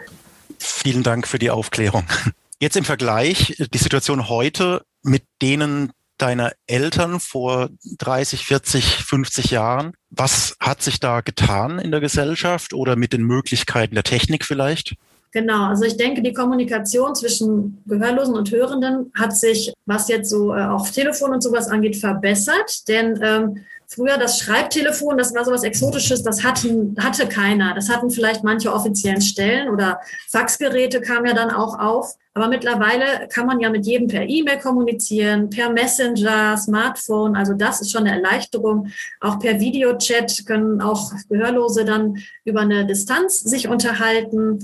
Vielen 0.59 1.03
Dank 1.03 1.27
für 1.27 1.39
die 1.39 1.49
Aufklärung. 1.49 2.05
Jetzt 2.59 2.75
im 2.75 2.83
Vergleich 2.83 3.55
die 3.73 3.77
Situation 3.77 4.27
heute 4.27 4.83
mit 5.01 5.23
denen 5.41 5.91
deiner 6.17 6.51
Eltern 6.67 7.19
vor 7.19 7.69
30, 7.97 8.45
40, 8.45 8.83
50 8.97 9.51
Jahren. 9.51 9.93
Was 10.09 10.57
hat 10.59 10.81
sich 10.81 10.99
da 10.99 11.21
getan 11.21 11.79
in 11.79 11.91
der 11.91 12.01
Gesellschaft 12.01 12.73
oder 12.73 12.95
mit 12.95 13.13
den 13.13 13.23
Möglichkeiten 13.23 13.95
der 13.95 14.03
Technik 14.03 14.45
vielleicht? 14.45 14.95
Genau, 15.31 15.67
also 15.67 15.85
ich 15.85 15.95
denke, 15.95 16.23
die 16.23 16.33
Kommunikation 16.33 17.13
zwischen 17.15 17.83
Gehörlosen 17.85 18.35
und 18.35 18.51
Hörenden 18.51 19.11
hat 19.15 19.37
sich, 19.37 19.73
was 19.85 20.07
jetzt 20.07 20.29
so 20.29 20.55
äh, 20.55 20.63
auf 20.63 20.91
Telefon 20.91 21.33
und 21.33 21.41
sowas 21.41 21.67
angeht, 21.67 21.97
verbessert. 21.97 22.87
Denn 22.87 23.19
ähm, 23.21 23.63
Früher 23.91 24.19
das 24.19 24.37
Schreibtelefon, 24.37 25.17
das 25.17 25.33
war 25.33 25.43
sowas 25.43 25.63
Exotisches, 25.63 26.21
das 26.21 26.43
hatten, 26.43 26.95
hatte 26.99 27.27
keiner. 27.27 27.73
Das 27.73 27.89
hatten 27.89 28.11
vielleicht 28.11 28.43
manche 28.43 28.71
offiziellen 28.71 29.19
Stellen 29.19 29.67
oder 29.67 29.99
Faxgeräte 30.27 31.01
kamen 31.01 31.25
ja 31.25 31.33
dann 31.33 31.49
auch 31.49 31.79
auf. 31.79 32.13
Aber 32.35 32.47
mittlerweile 32.49 33.27
kann 33.29 33.47
man 33.47 33.59
ja 33.59 33.71
mit 33.71 33.87
jedem 33.87 34.07
per 34.07 34.29
E-Mail 34.29 34.59
kommunizieren, 34.59 35.49
per 35.49 35.71
Messenger, 35.71 36.55
Smartphone. 36.55 37.35
Also 37.35 37.53
das 37.53 37.81
ist 37.81 37.91
schon 37.91 38.05
eine 38.05 38.15
Erleichterung. 38.15 38.89
Auch 39.21 39.39
per 39.39 39.59
Videochat 39.59 40.45
können 40.45 40.81
auch 40.81 41.11
Gehörlose 41.27 41.83
dann 41.83 42.19
über 42.45 42.61
eine 42.61 42.85
Distanz 42.85 43.39
sich 43.39 43.67
unterhalten. 43.67 44.59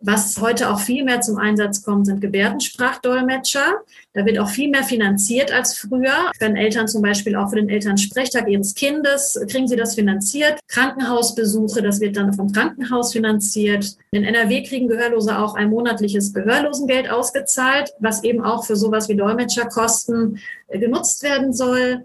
Was 0.00 0.40
heute 0.40 0.68
auch 0.68 0.80
viel 0.80 1.04
mehr 1.04 1.20
zum 1.20 1.38
Einsatz 1.38 1.84
kommt, 1.84 2.06
sind 2.06 2.20
Gebärdensprachdolmetscher. 2.20 3.82
Da 4.14 4.24
wird 4.24 4.38
auch 4.38 4.48
viel 4.48 4.70
mehr 4.70 4.84
finanziert 4.84 5.52
als 5.52 5.76
früher. 5.76 6.30
Wenn 6.38 6.56
Eltern 6.56 6.86
zum 6.86 7.02
Beispiel 7.02 7.34
auch 7.34 7.50
für 7.50 7.56
den 7.56 7.68
Elternsprechtag 7.68 8.48
ihres 8.48 8.76
Kindes, 8.76 9.38
kriegen 9.48 9.66
sie 9.66 9.74
das 9.74 9.96
finanziert. 9.96 10.60
Krankenhausbesuche, 10.68 11.82
das 11.82 12.00
wird 12.00 12.16
dann 12.16 12.32
vom 12.32 12.52
Krankenhaus 12.52 13.12
finanziert. 13.12 13.96
In 14.12 14.22
NRW 14.22 14.62
kriegen 14.62 14.86
Gehörlose 14.86 15.36
auch 15.36 15.56
ein 15.56 15.68
monatliches 15.68 16.32
Gehörlosengeld 16.32 17.10
ausgezahlt, 17.10 17.92
was 17.98 18.22
eben 18.22 18.44
auch 18.44 18.64
für 18.64 18.76
sowas 18.76 19.08
wie 19.08 19.16
Dolmetscherkosten 19.16 20.38
äh, 20.68 20.78
genutzt 20.78 21.24
werden 21.24 21.52
soll. 21.52 22.04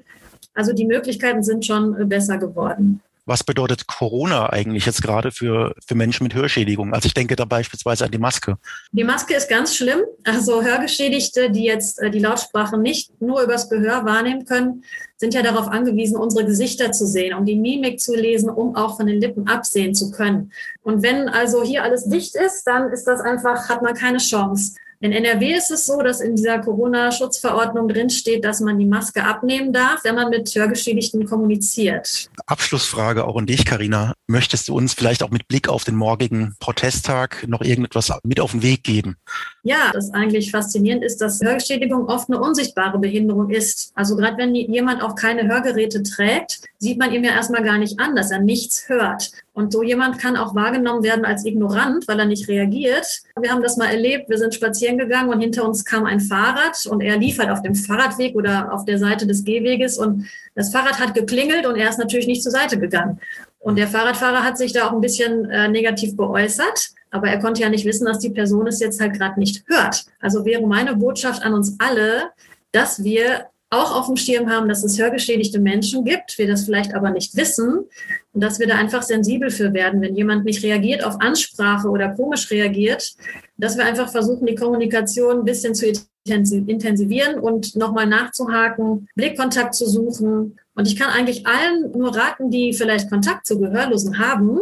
Also 0.56 0.74
die 0.74 0.86
Möglichkeiten 0.86 1.44
sind 1.44 1.64
schon 1.64 1.96
äh, 1.96 2.06
besser 2.06 2.40
geworden. 2.40 3.02
Was 3.30 3.44
bedeutet 3.44 3.86
Corona 3.86 4.50
eigentlich 4.52 4.88
jetzt 4.88 5.04
gerade 5.04 5.32
für, 5.32 5.76
für 5.86 5.94
Menschen 5.94 6.24
mit 6.24 6.34
Hörschädigung? 6.34 6.96
Also 6.96 7.06
ich 7.06 7.14
denke 7.14 7.36
da 7.36 7.46
beispielsweise 7.46 8.06
an 8.06 8.10
die 8.10 8.18
Maske. 8.18 8.58
Die 8.92 9.04
Maske 9.04 9.36
ist 9.36 9.48
ganz 9.48 9.76
schlimm. 9.76 10.00
Also 10.24 10.64
Hörgeschädigte, 10.64 11.52
die 11.52 11.66
jetzt 11.66 12.00
äh, 12.00 12.10
die 12.10 12.18
Lautsprache 12.18 12.80
nicht 12.80 13.22
nur 13.22 13.44
übers 13.44 13.70
Gehör 13.70 14.04
wahrnehmen 14.04 14.46
können, 14.46 14.84
sind 15.18 15.36
ja 15.36 15.44
darauf 15.44 15.68
angewiesen, 15.68 16.18
unsere 16.18 16.44
Gesichter 16.44 16.92
zu 16.92 17.06
sehen, 17.06 17.36
um 17.36 17.46
die 17.46 17.56
Mimik 17.56 18.00
zu 18.00 18.16
lesen, 18.16 18.50
um 18.50 18.76
auch 18.76 18.98
von 18.98 19.06
den 19.06 19.22
Lippen 19.22 19.48
absehen 19.48 19.94
zu 19.94 20.10
können. 20.10 20.52
Und 20.82 21.04
wenn 21.04 21.30
also 21.30 21.62
hier 21.62 21.84
alles 21.84 22.06
dicht 22.06 22.36
ist, 22.36 22.64
dann 22.64 22.90
ist 22.92 23.04
das 23.04 23.22
einfach, 23.22 23.70
hat 23.70 23.84
man 23.84 23.94
keine 23.94 24.18
Chance. 24.18 24.74
In 25.02 25.14
NRW 25.14 25.54
ist 25.54 25.72
es 25.72 25.86
so, 25.86 26.02
dass 26.02 26.20
in 26.20 26.36
dieser 26.36 26.60
Corona-Schutzverordnung 26.60 27.88
drinsteht, 27.88 28.44
dass 28.44 28.60
man 28.60 28.78
die 28.78 28.86
Maske 28.86 29.24
abnehmen 29.24 29.72
darf, 29.72 30.04
wenn 30.04 30.16
man 30.16 30.30
mit 30.30 30.54
Hörgeschädigten 30.54 31.26
kommuniziert. 31.26 32.30
Abschlussfrage 32.48 33.26
auch 33.26 33.38
an 33.38 33.46
dich, 33.46 33.64
Karina. 33.64 34.12
Möchtest 34.28 34.68
du 34.68 34.76
uns 34.76 34.94
vielleicht 34.94 35.24
auch 35.24 35.30
mit 35.30 35.48
Blick 35.48 35.70
auf 35.70 35.86
den 35.86 35.96
morgigen 35.96 36.58
Protesttag 36.60 37.48
noch 37.48 37.62
irgendetwas 37.62 38.12
mit 38.24 38.42
auf 38.42 38.52
den 38.52 38.62
Weg 38.62 38.84
geben? 38.84 39.16
Ja, 39.64 39.92
das 39.94 40.14
eigentlich 40.14 40.52
faszinierend 40.52 41.06
ist, 41.06 41.22
dass 41.22 41.40
Hörgeschädigung 41.40 42.08
oft 42.08 42.30
eine 42.30 42.42
unsichtbare 42.42 43.00
Behinderung 43.00 43.52
ist. 43.52 43.94
Also 43.96 44.18
gerade 44.18 44.38
wenn 44.38 44.54
jemand 44.54 45.02
auch 45.02 45.16
keine 45.16 45.48
Hörgeräte 45.48 46.04
trägt, 46.04 46.60
sieht 46.78 47.00
man 47.00 47.14
ihm 47.14 47.24
ja 47.24 47.32
erstmal 47.32 47.64
gar 47.64 47.78
nicht 47.78 48.02
an, 48.02 48.18
dass 48.18 48.32
er 48.32 48.40
nichts 48.40 48.90
hört. 48.90 49.32
Und 49.60 49.74
so 49.74 49.84
jemand 49.84 50.20
kann 50.20 50.38
auch 50.38 50.56
wahrgenommen 50.56 51.04
werden 51.04 51.26
als 51.26 51.46
ignorant, 51.46 52.08
weil 52.08 52.18
er 52.18 52.26
nicht 52.26 52.48
reagiert. 52.48 53.24
Wir 53.38 53.52
haben 53.52 53.62
das 53.62 53.76
mal 53.76 53.88
erlebt. 53.88 54.30
Wir 54.30 54.38
sind 54.38 54.56
spazieren 54.56 54.98
gegangen 54.98 55.28
und 55.28 55.42
hinter 55.42 55.68
uns 55.68 55.84
kam 55.84 56.06
ein 56.06 56.22
Fahrrad 56.22 56.86
und 56.86 57.02
er 57.02 57.18
lief 57.18 57.40
halt 57.40 57.50
auf 57.50 57.62
dem 57.62 57.76
Fahrradweg 57.76 58.36
oder 58.36 58.74
auf 58.74 58.86
der 58.86 58.98
Seite 58.98 59.28
des 59.28 59.44
Gehweges 59.44 59.98
und 59.98 60.30
das 60.56 60.72
Fahrrad 60.72 60.98
hat 61.02 61.14
geklingelt 61.14 61.66
und 61.66 61.76
er 61.76 61.90
ist 61.90 62.00
natürlich 62.00 62.26
nicht 62.26 62.42
zur 62.42 62.54
Seite 62.54 62.80
gegangen. 62.80 63.20
Und 63.60 63.78
der 63.78 63.90
Fahrradfahrer 63.90 64.46
hat 64.46 64.58
sich 64.58 64.72
da 64.72 64.88
auch 64.88 64.94
ein 64.94 65.02
bisschen 65.02 65.50
äh, 65.50 65.68
negativ 65.68 66.16
geäußert, 66.16 66.92
aber 67.12 67.28
er 67.28 67.40
konnte 67.40 67.62
ja 67.62 67.68
nicht 67.68 67.84
wissen, 67.84 68.06
dass 68.06 68.20
die 68.20 68.30
Person 68.30 68.66
es 68.66 68.80
jetzt 68.80 69.02
halt 69.02 69.14
gerade 69.18 69.38
nicht 69.38 69.66
hört. 69.68 70.06
Also 70.22 70.46
wäre 70.46 70.66
meine 70.66 70.96
Botschaft 70.96 71.44
an 71.44 71.54
uns 71.54 71.76
alle, 71.80 72.30
dass 72.72 73.04
wir 73.04 73.48
auch 73.70 73.96
auf 73.96 74.08
dem 74.08 74.18
Schirm 74.18 74.50
haben, 74.50 74.68
dass 74.68 74.84
es 74.84 74.98
hörgeschädigte 74.98 75.60
Menschen 75.60 76.04
gibt, 76.04 76.38
wir 76.38 76.48
das 76.48 76.66
vielleicht 76.66 76.96
aber 76.96 77.12
nicht 77.12 77.36
wissen 77.36 77.86
und 78.34 78.42
dass 78.42 78.60
wir 78.60 78.68
da 78.68 78.76
einfach 78.76 79.04
sensibel 79.04 79.52
für 79.52 79.74
werden, 79.74 80.02
wenn 80.02 80.16
jemand 80.16 80.46
nicht 80.46 80.64
reagiert 80.64 81.04
auf 81.04 81.22
Ansprache 81.22 81.88
oder 81.88 82.10
komisch 82.10 82.50
reagiert, 82.50 83.14
dass 83.58 83.78
wir 83.78 83.86
einfach 83.86 84.10
versuchen, 84.10 84.48
die 84.48 84.56
Kommunikation 84.56 85.40
ein 85.40 85.46
bisschen 85.46 85.76
zu 85.76 85.94
intensivieren 86.26 87.40
und 87.40 87.76
nochmal 87.76 88.08
nachzuhaken, 88.08 89.08
Blickkontakt 89.16 89.76
zu 89.76 89.88
suchen. 89.88 90.60
Und 90.76 90.88
ich 90.88 90.96
kann 90.96 91.10
eigentlich 91.10 91.46
allen 91.46 91.92
nur 91.92 92.16
raten, 92.16 92.52
die 92.52 92.74
vielleicht 92.74 93.10
Kontakt 93.10 93.46
zu 93.46 93.60
Gehörlosen 93.60 94.20
haben, 94.20 94.60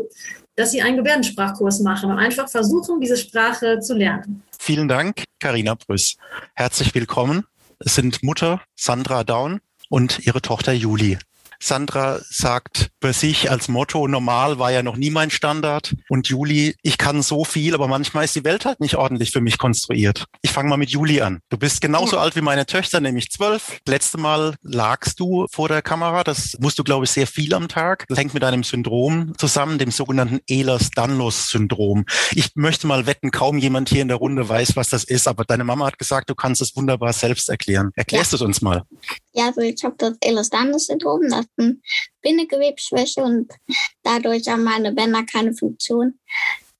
dass 0.56 0.72
sie 0.72 0.82
einen 0.82 0.98
Gebärdensprachkurs 0.98 1.82
machen 1.82 2.10
und 2.10 2.17
einfach 2.17 2.50
versuchen, 2.50 3.00
diese 3.00 3.17
Sprache 3.17 3.80
zu 3.80 3.96
lernen. 3.96 4.43
Vielen 4.58 4.88
Dank, 4.88 5.24
Karina 5.39 5.76
Brüss. 5.76 6.17
Herzlich 6.56 6.93
willkommen. 6.96 7.46
Es 7.80 7.94
sind 7.94 8.24
Mutter 8.24 8.62
Sandra 8.76 9.24
Daun 9.24 9.62
und 9.90 10.20
ihre 10.26 10.42
Tochter 10.42 10.74
Juli. 10.74 11.20
Sandra 11.60 12.20
sagt 12.30 12.89
bei 13.00 13.12
sich 13.13 13.50
als 13.52 13.67
Motto, 13.67 14.08
normal 14.08 14.60
war 14.60 14.72
ja 14.72 14.84
noch 14.84 14.96
nie 14.96 15.10
mein 15.10 15.30
Standard. 15.30 15.96
Und 16.10 16.28
Juli, 16.28 16.76
ich 16.82 16.98
kann 16.98 17.22
so 17.22 17.43
viel, 17.43 17.74
aber 17.74 17.88
manchmal 17.88 18.26
ist 18.26 18.36
die 18.36 18.43
Welt 18.43 18.65
halt 18.65 18.80
nicht 18.80 18.96
ordentlich 18.96 19.32
für 19.32 19.41
mich 19.41 19.58
konstruiert. 19.58 20.26
Ich 20.41 20.52
fange 20.52 20.70
mal 20.70 20.78
mit 20.78 20.89
Juli 20.89 21.22
an. 21.22 21.39
Du 21.50 21.58
bist 21.58 21.82
genauso 21.82 22.15
ja. 22.15 22.22
alt 22.22 22.36
wie 22.36 22.41
meine 22.41 22.65
Töchter, 22.65 23.00
nämlich 23.00 23.32
zwölf. 23.32 23.80
Letzte 23.88 24.17
Mal 24.17 24.56
lagst 24.62 25.20
du 25.20 25.48
vor 25.52 25.67
der 25.67 25.82
Kamera. 25.82 26.24
Das 26.24 26.58
musst 26.60 26.80
du, 26.80 26.84
glaube 26.84 27.06
ich, 27.06 27.12
sehr 27.12 27.28
viel 27.28 27.54
am 27.54 27.67
Tag. 27.67 28.06
Das 28.08 28.17
hängt 28.17 28.34
mit 28.34 28.43
einem 28.43 28.63
Syndrom 28.63 29.34
zusammen, 29.38 29.78
dem 29.78 29.91
sogenannten 29.91 30.39
Ehlers-Danlos-Syndrom. 30.48 32.06
Ich 32.32 32.56
möchte 32.56 32.88
mal 32.88 33.06
wetten, 33.06 33.32
kaum 33.32 33.58
jemand 33.58 33.89
hier 33.89 34.02
in 34.02 34.08
der 34.08 34.17
Runde 34.17 34.48
weiß, 34.48 34.76
was 34.76 34.89
das 34.89 35.04
ist, 35.04 35.28
aber 35.28 35.46
deine 35.46 35.63
Mama 35.63 35.88
hat 35.88 36.00
gesagt, 36.00 36.30
du 36.30 36.36
kannst 36.36 36.62
es 36.62 36.76
wunderbar 36.76 37.13
selbst 37.13 37.50
erklären. 37.50 37.91
Erklärst 37.96 38.32
ja. 38.32 38.38
du 38.38 38.43
es 38.43 38.48
uns 38.48 38.62
mal? 38.62 38.84
Ja, 39.34 39.48
also 39.48 39.62
ich 39.62 39.84
habe 39.84 39.96
das 39.98 40.13
Ehlers-Danlos-Syndrom, 40.22 41.30
das 41.30 41.46
eine 41.58 41.78
Bindegewebsschwäche 42.22 43.22
und 43.22 43.52
dadurch 44.04 44.48
haben 44.48 44.64
meine 44.64 44.92
Bänder 44.92 45.24
keine 45.24 45.54
Funktion. 45.54 46.20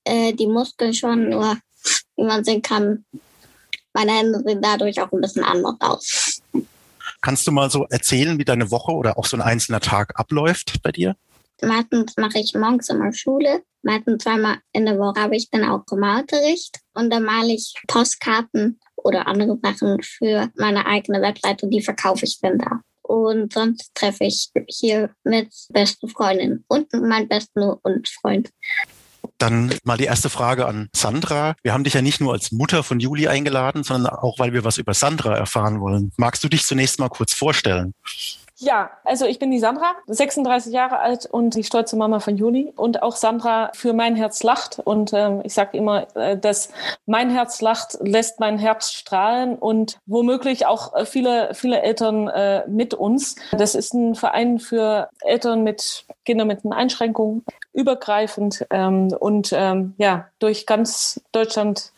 Äh, 0.04 0.34
die 0.34 0.48
Muskeln 0.48 0.94
schon, 0.94 1.30
nur 1.30 1.58
wie 2.16 2.24
man 2.24 2.44
sehen 2.44 2.62
kann, 2.62 3.06
meine 3.94 4.12
Hände 4.12 4.42
sehen 4.46 4.62
dadurch 4.62 5.02
auch 5.02 5.12
ein 5.12 5.22
bisschen 5.22 5.44
anders 5.44 5.76
aus. 5.80 6.42
Kannst 7.22 7.48
du 7.48 7.52
mal 7.52 7.70
so 7.70 7.86
erzählen, 7.90 8.38
wie 8.38 8.46
deine 8.46 8.70
Woche 8.70 8.92
oder 8.92 9.18
auch 9.18 9.26
so 9.26 9.38
ein 9.38 9.42
einzelner 9.42 9.80
Tag 9.80 10.20
abläuft 10.20 10.82
bei 10.84 10.92
dir? 10.92 11.16
Meistens 11.62 12.16
mache 12.18 12.38
ich 12.38 12.54
morgens 12.54 12.90
immer 12.90 13.12
Schule. 13.12 13.64
Meistens 13.82 14.24
zweimal 14.24 14.58
in 14.72 14.86
der 14.86 15.00
Woche 15.00 15.22
habe 15.22 15.36
ich 15.36 15.50
dann 15.50 15.64
auch 15.64 15.84
Malunterricht. 15.92 16.80
Und 16.94 17.10
dann 17.10 17.24
male 17.24 17.54
ich 17.54 17.74
Postkarten 17.88 18.80
oder 18.96 19.28
andere 19.28 19.58
Sachen 19.64 20.02
für 20.04 20.50
meine 20.56 20.86
eigene 20.86 21.22
Webseite. 21.22 21.68
Die 21.68 21.82
verkaufe 21.82 22.26
ich 22.26 22.40
dann 22.40 22.60
da. 22.60 22.82
Und 23.08 23.54
sonst 23.54 23.96
treffe 23.96 24.26
ich 24.26 24.52
hier 24.68 25.12
mit 25.24 25.54
beste 25.70 26.08
Freundin 26.08 26.66
und 26.68 26.92
mein 26.94 27.28
besten 27.28 27.64
und 27.64 28.10
Freund. 28.10 28.50
Dann 29.38 29.74
mal 29.84 29.98
die 29.98 30.06
erste 30.06 30.30
Frage 30.30 30.66
an 30.66 30.90
Sandra. 30.96 31.56
Wir 31.64 31.74
haben 31.74 31.84
dich 31.84 31.94
ja 31.94 32.02
nicht 32.02 32.20
nur 32.20 32.34
als 32.34 32.52
Mutter 32.52 32.84
von 32.84 33.00
Juli 33.00 33.28
eingeladen, 33.28 33.84
sondern 33.84 34.14
auch, 34.14 34.40
weil 34.40 34.52
wir 34.52 34.64
was 34.64 34.78
über 34.78 34.94
Sandra 34.94 35.36
erfahren 35.36 35.80
wollen. 35.80 36.12
Magst 36.18 36.44
du 36.44 36.50
dich 36.50 36.66
zunächst 36.66 37.00
mal 37.00 37.10
kurz 37.10 37.34
vorstellen? 37.34 37.94
Ja, 38.60 38.90
also 39.04 39.26
ich 39.26 39.38
bin 39.38 39.52
die 39.52 39.60
Sandra, 39.60 39.94
36 40.08 40.74
Jahre 40.74 40.98
alt 40.98 41.28
und 41.28 41.54
die 41.54 41.64
stolze 41.64 41.96
Mama 41.96 42.20
von 42.20 42.38
Juli. 42.38 42.74
Und 42.76 43.04
auch 43.04 43.16
Sandra 43.16 43.70
für 43.76 43.94
mein 43.94 44.16
Herz 44.16 44.42
lacht. 44.42 44.80
Und 44.84 45.14
ähm, 45.14 45.42
ich 45.44 45.54
sage 45.54 45.78
immer, 45.78 46.08
äh, 46.16 46.36
dass 46.36 46.70
mein 47.06 47.30
Herz 47.30 47.62
lacht 47.62 48.00
lässt 48.02 48.40
mein 48.40 48.58
Herz 48.58 48.92
strahlen. 48.94 49.60
Und 49.60 50.00
womöglich 50.08 50.66
auch 50.66 50.96
äh, 50.96 51.06
viele 51.06 51.54
viele 51.54 51.84
Eltern 51.84 52.30
äh, 52.30 52.68
mit 52.68 52.96
uns. 52.96 53.36
Das 53.52 53.76
ist 53.76 53.94
ein 53.94 54.16
Verein 54.16 54.58
für 54.58 55.10
Eltern 55.22 55.64
mit 55.64 56.06
Kindern 56.26 56.48
mit 56.48 56.62
Einschränkungen 56.68 57.46
übergreifend 57.74 58.66
ähm, 58.72 59.10
und 59.20 59.54
ähm, 59.54 59.94
ja 60.00 60.30
durch 60.40 60.66
ganz 60.66 61.22
Deutschland 61.32 61.94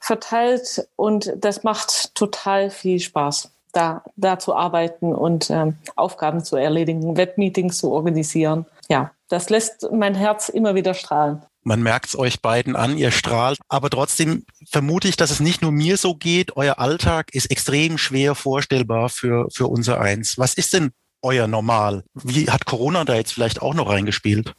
verteilt. 0.00 0.88
Und 0.96 1.34
das 1.36 1.62
macht 1.62 2.14
total 2.14 2.70
viel 2.70 3.00
Spaß 3.00 3.50
da, 3.72 4.02
da 4.16 4.38
zu 4.38 4.54
arbeiten 4.54 5.14
und 5.14 5.50
ähm, 5.50 5.76
Aufgaben 5.96 6.44
zu 6.44 6.56
erledigen, 6.56 7.16
Webmeetings 7.16 7.78
zu 7.78 7.90
organisieren. 7.92 8.66
Ja, 8.88 9.12
das 9.28 9.50
lässt 9.50 9.88
mein 9.92 10.14
Herz 10.14 10.48
immer 10.48 10.74
wieder 10.74 10.94
strahlen. 10.94 11.42
Man 11.62 11.82
merkt 11.82 12.06
es 12.06 12.18
euch 12.18 12.40
beiden 12.40 12.74
an, 12.74 12.96
ihr 12.96 13.10
strahlt. 13.10 13.58
Aber 13.68 13.90
trotzdem 13.90 14.44
vermute 14.68 15.08
ich, 15.08 15.16
dass 15.16 15.30
es 15.30 15.40
nicht 15.40 15.62
nur 15.62 15.72
mir 15.72 15.96
so 15.96 16.14
geht. 16.14 16.56
Euer 16.56 16.78
Alltag 16.78 17.34
ist 17.34 17.50
extrem 17.50 17.98
schwer 17.98 18.34
vorstellbar 18.34 19.10
für, 19.10 19.46
für 19.52 19.66
unser 19.66 20.00
Eins. 20.00 20.38
Was 20.38 20.54
ist 20.54 20.72
denn 20.72 20.90
euer 21.22 21.46
Normal? 21.46 22.04
Wie 22.14 22.50
hat 22.50 22.64
Corona 22.64 23.04
da 23.04 23.14
jetzt 23.14 23.34
vielleicht 23.34 23.60
auch 23.60 23.74
noch 23.74 23.90
reingespielt? 23.90 24.54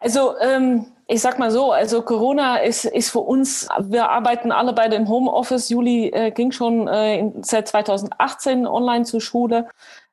Also 0.00 0.34
ähm, 0.40 0.86
ich 1.10 1.20
sag 1.20 1.40
mal 1.40 1.50
so, 1.50 1.72
also 1.72 2.02
Corona 2.02 2.58
ist, 2.58 2.84
ist 2.84 3.10
für 3.10 3.18
uns, 3.18 3.68
wir 3.80 4.10
arbeiten 4.10 4.52
alle 4.52 4.72
beide 4.72 4.94
im 4.94 5.08
Homeoffice. 5.08 5.68
Juli 5.68 6.08
äh, 6.10 6.30
ging 6.30 6.52
schon 6.52 6.86
äh, 6.86 7.18
in, 7.18 7.42
seit 7.42 7.66
2018 7.66 8.64
online 8.64 9.04
zur 9.04 9.20
Schule. 9.20 9.66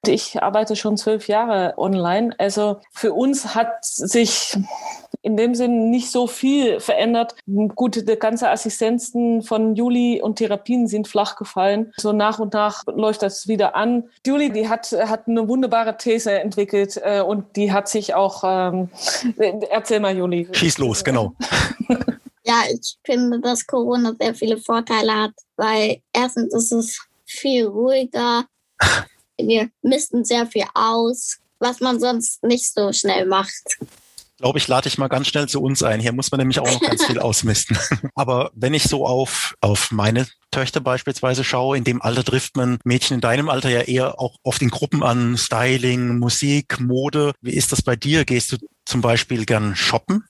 Ich 0.07 0.41
arbeite 0.41 0.75
schon 0.75 0.97
zwölf 0.97 1.27
Jahre 1.27 1.75
online. 1.77 2.33
Also 2.39 2.77
für 2.91 3.13
uns 3.13 3.53
hat 3.53 3.85
sich 3.85 4.57
in 5.21 5.37
dem 5.37 5.55
Sinn 5.55 5.89
nicht 5.89 6.11
so 6.11 6.27
viel 6.27 6.79
verändert. 6.79 7.35
Gut, 7.75 7.95
die 7.95 8.15
ganze 8.15 8.49
Assistenzen 8.49 9.41
von 9.41 9.75
Juli 9.75 10.21
und 10.21 10.37
Therapien 10.37 10.87
sind 10.87 11.07
flach 11.07 11.35
gefallen. 11.35 11.93
So 11.97 12.13
nach 12.13 12.39
und 12.39 12.53
nach 12.53 12.83
läuft 12.87 13.21
das 13.21 13.47
wieder 13.47 13.75
an. 13.75 14.09
Juli, 14.25 14.51
die 14.51 14.69
hat, 14.69 14.91
hat 14.91 15.27
eine 15.27 15.47
wunderbare 15.47 15.97
These 15.97 16.39
entwickelt 16.39 16.99
äh, 17.03 17.21
und 17.21 17.55
die 17.55 17.71
hat 17.71 17.89
sich 17.89 18.13
auch, 18.13 18.43
ähm, 18.45 18.89
erzähl 19.69 19.99
mal, 19.99 20.15
Juli. 20.15 20.47
Schieß 20.51 20.77
los, 20.77 21.03
genau. 21.03 21.33
Ja, 22.43 22.63
ich 22.71 22.97
finde, 23.03 23.41
dass 23.41 23.67
Corona 23.67 24.15
sehr 24.17 24.33
viele 24.33 24.57
Vorteile 24.57 25.13
hat, 25.13 25.33
weil 25.57 26.01
erstens 26.13 26.53
ist 26.53 26.71
es 26.71 27.07
viel 27.25 27.65
ruhiger. 27.65 28.45
Wir 29.37 29.69
misten 29.81 30.23
sehr 30.23 30.47
viel 30.47 30.65
aus, 30.73 31.39
was 31.59 31.81
man 31.81 31.99
sonst 31.99 32.41
nicht 32.43 32.73
so 32.73 32.93
schnell 32.93 33.25
macht 33.25 33.77
glaube 34.37 34.59
ich, 34.59 34.67
lade 34.67 34.87
ich 34.87 34.97
mal 34.97 35.07
ganz 35.07 35.27
schnell 35.27 35.47
zu 35.47 35.61
uns 35.61 35.83
ein. 35.83 35.99
Hier 35.99 36.13
muss 36.13 36.31
man 36.31 36.39
nämlich 36.39 36.59
auch 36.59 36.71
noch 36.71 36.81
ganz 36.81 37.05
viel 37.05 37.19
ausmisten. 37.19 37.77
Aber 38.15 38.51
wenn 38.53 38.73
ich 38.73 38.83
so 38.83 39.05
auf, 39.05 39.55
auf 39.61 39.91
meine 39.91 40.27
Töchter 40.51 40.79
beispielsweise 40.79 41.43
schaue, 41.43 41.77
in 41.77 41.83
dem 41.83 42.01
Alter 42.01 42.23
trifft 42.23 42.55
man 42.55 42.79
Mädchen 42.83 43.15
in 43.15 43.21
deinem 43.21 43.49
Alter 43.49 43.69
ja 43.69 43.81
eher 43.81 44.19
auch 44.19 44.37
oft 44.43 44.61
in 44.61 44.69
Gruppen 44.69 45.03
an, 45.03 45.37
Styling, 45.37 46.19
Musik, 46.19 46.79
Mode. 46.79 47.33
Wie 47.41 47.53
ist 47.53 47.71
das 47.71 47.81
bei 47.81 47.95
dir? 47.95 48.25
Gehst 48.25 48.51
du 48.51 48.57
zum 48.85 49.01
Beispiel 49.01 49.45
gern 49.45 49.75
shoppen? 49.75 50.23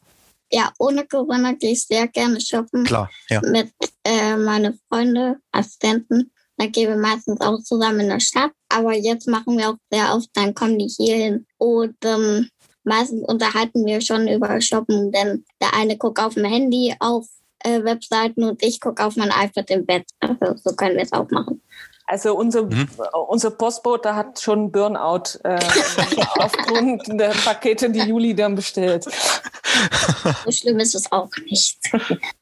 Ja, 0.50 0.72
ohne 0.80 1.06
Corona 1.06 1.54
gehe 1.54 1.72
ich 1.72 1.86
sehr 1.86 2.08
gerne 2.08 2.40
shoppen. 2.40 2.86
Klar, 2.86 3.10
ja. 3.30 3.42
Mit 3.42 3.72
äh, 4.06 4.38
meinen 4.38 4.80
Freunden, 4.88 5.36
Assistenten. 5.52 6.32
Dann 6.58 6.72
gehen 6.72 6.90
wir 6.90 6.98
meistens 6.98 7.40
auch 7.42 7.62
zusammen 7.62 8.00
in 8.02 8.10
der 8.10 8.20
Stadt. 8.20 8.52
Aber 8.70 8.94
jetzt 8.94 9.28
machen 9.28 9.58
wir 9.58 9.70
auch 9.70 9.78
sehr 9.92 10.16
oft, 10.16 10.30
dann 10.34 10.56
kommen 10.56 10.80
die 10.80 10.88
hier 10.88 11.16
hin. 11.16 11.46
Und 11.58 11.96
ähm, 12.04 12.50
meistens 12.88 13.24
unterhalten 13.28 13.86
wir 13.86 14.02
schon 14.02 14.28
über 14.28 14.60
Shoppen, 14.62 15.12
denn 15.12 15.46
der 15.62 15.74
eine 15.74 15.98
guckt 15.98 16.20
auf 16.20 16.34
dem 16.34 16.46
Handy 16.46 16.96
auf 17.00 17.26
äh, 17.60 17.84
Webseiten 17.84 18.44
und 18.44 18.64
ich 18.64 18.80
gucke 18.80 19.04
auf 19.06 19.16
mein 19.16 19.30
iPad 19.30 19.70
im 19.70 19.86
Bett. 19.86 20.06
Also 20.20 20.56
so 20.56 20.76
können 20.76 20.96
wir 20.96 21.04
es 21.04 21.12
auch 21.12 21.30
machen. 21.30 21.62
Also 22.10 22.38
unser, 22.38 22.64
mhm. 22.64 22.88
unser 23.28 23.52
Postbote 23.52 24.16
hat 24.16 24.40
schon 24.40 24.72
Burnout 24.72 25.38
äh, 25.44 25.60
aufgrund 26.40 27.06
der 27.08 27.32
Pakete, 27.32 27.90
die 27.90 28.00
Juli 28.00 28.34
dann 28.34 28.56
bestellt. 28.56 29.06
So 30.46 30.52
schlimm 30.52 30.80
ist 30.80 30.96
es 30.96 31.12
auch 31.12 31.30
nicht. 31.46 31.78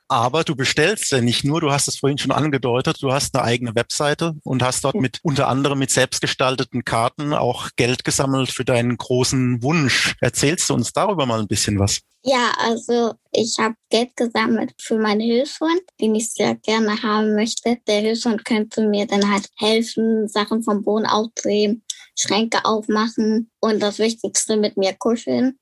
Aber 0.08 0.43
du 0.43 0.56
bestellst 0.56 1.12
ja 1.12 1.21
nicht 1.21 1.43
nur, 1.43 1.62
du 1.62 1.71
hast 1.71 1.88
es 1.88 1.98
vorhin 1.98 2.17
schon 2.17 2.32
angedeutet, 2.32 3.02
du 3.02 3.12
hast 3.12 3.36
eine 3.36 3.43
eigene 3.43 3.74
Webseite 3.76 4.36
und 4.43 4.62
hast 4.62 4.84
dort 4.84 4.95
mit 4.95 5.19
unter 5.24 5.48
anderem 5.48 5.80
mit 5.80 5.89
selbstgestalteten 5.89 6.86
Karten 6.86 7.34
auch 7.34 7.69
Geld 7.76 8.04
gesammelt 8.04 8.52
für 8.52 8.65
deinen 8.65 8.98
großen 8.98 9.63
Wunsch. 9.63 10.15
Erzählst 10.21 10.69
du 10.69 10.76
uns 10.76 10.93
darüber 10.93 11.26
mal 11.26 11.39
ein 11.39 11.48
bisschen 11.48 11.80
was? 11.80 12.02
Ja, 12.28 12.54
also 12.58 13.13
ich 13.32 13.58
habe 13.60 13.76
Geld 13.91 14.15
gesammelt 14.15 14.74
für 14.80 14.98
meinen 14.98 15.21
Hilfshund, 15.21 15.82
den 16.02 16.15
ich 16.15 16.32
sehr 16.34 16.56
gerne 16.56 17.02
haben 17.04 17.36
möchte. 17.36 17.78
Der 17.88 18.02
Hilfshund 18.02 18.45
könnte 18.45 18.88
mir 18.88 19.06
dann 19.06 19.32
halt 19.32 19.48
helfen, 19.58 20.28
Sachen 20.28 20.63
vom 20.63 20.84
Boden 20.84 21.06
aufdrehen, 21.06 21.84
Schränke 22.17 22.65
aufmachen 22.65 23.52
und 23.60 23.80
das 23.80 24.00
Wichtigste 24.00 24.58
mit 24.58 24.76
mir 24.76 24.93
kuscheln. 24.93 25.60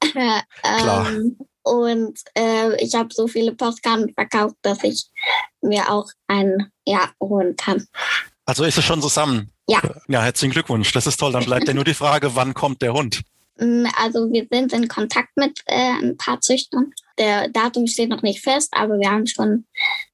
Klar. 0.00 0.42
ähm, 0.64 1.36
und 1.62 2.18
äh, 2.34 2.76
ich 2.82 2.94
habe 2.94 3.08
so 3.12 3.26
viele 3.26 3.52
Postkarten 3.52 4.14
verkauft, 4.14 4.54
dass 4.62 4.84
ich 4.84 5.06
mir 5.60 5.90
auch 5.90 6.08
einen 6.28 6.70
ja, 6.86 7.10
holen 7.20 7.56
kann. 7.56 7.86
Also 8.44 8.64
ist 8.64 8.78
es 8.78 8.84
schon 8.84 9.02
zusammen? 9.02 9.50
Ja. 9.68 9.80
Ja, 10.06 10.22
herzlichen 10.22 10.52
Glückwunsch. 10.52 10.92
Das 10.92 11.08
ist 11.08 11.16
toll. 11.16 11.32
Dann 11.32 11.44
bleibt 11.44 11.66
ja 11.66 11.74
nur 11.74 11.84
die 11.84 11.94
Frage, 11.94 12.36
wann 12.36 12.54
kommt 12.54 12.82
der 12.82 12.92
Hund? 12.92 13.22
Mm, 13.58 13.86
also 14.00 14.30
wir 14.30 14.46
sind 14.50 14.72
in 14.72 14.86
Kontakt 14.86 15.36
mit 15.36 15.62
äh, 15.66 15.90
ein 16.02 16.16
paar 16.16 16.40
Züchtern. 16.40 16.92
Der 17.18 17.48
Datum 17.48 17.88
steht 17.88 18.10
noch 18.10 18.22
nicht 18.22 18.42
fest, 18.42 18.72
aber 18.72 19.00
wir 19.00 19.10
haben 19.10 19.26
schon 19.26 19.66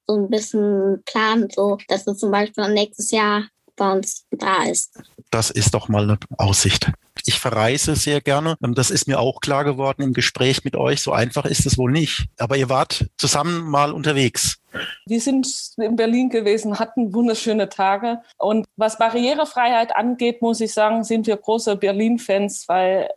so 0.06 0.16
ein 0.16 0.30
bisschen 0.30 1.02
Plan, 1.04 1.48
so 1.54 1.76
dass 1.88 2.06
es 2.06 2.18
zum 2.18 2.30
Beispiel 2.30 2.72
nächstes 2.72 3.10
Jahr 3.10 3.44
bei 3.76 3.92
uns 3.92 4.24
da 4.30 4.64
ist. 4.64 4.98
Das 5.30 5.50
ist 5.50 5.74
doch 5.74 5.88
mal 5.88 6.04
eine 6.04 6.18
Aussicht. 6.38 6.90
Ich 7.26 7.38
verreise 7.38 7.94
sehr 7.94 8.20
gerne. 8.20 8.56
Das 8.60 8.90
ist 8.90 9.06
mir 9.06 9.20
auch 9.20 9.40
klar 9.40 9.64
geworden 9.64 10.02
im 10.02 10.12
Gespräch 10.12 10.64
mit 10.64 10.76
euch. 10.76 11.02
So 11.02 11.12
einfach 11.12 11.44
ist 11.44 11.66
es 11.66 11.78
wohl 11.78 11.92
nicht. 11.92 12.26
Aber 12.38 12.56
ihr 12.56 12.68
wart 12.68 13.06
zusammen 13.16 13.62
mal 13.68 13.92
unterwegs. 13.92 14.62
Wir 15.04 15.20
sind 15.20 15.46
in 15.76 15.96
Berlin 15.96 16.30
gewesen, 16.30 16.78
hatten 16.78 17.12
wunderschöne 17.12 17.68
Tage. 17.68 18.22
Und 18.38 18.66
was 18.76 18.98
Barrierefreiheit 18.98 19.94
angeht, 19.94 20.40
muss 20.40 20.60
ich 20.60 20.72
sagen, 20.72 21.04
sind 21.04 21.26
wir 21.26 21.36
große 21.36 21.76
Berlin-Fans, 21.76 22.68
weil 22.68 23.10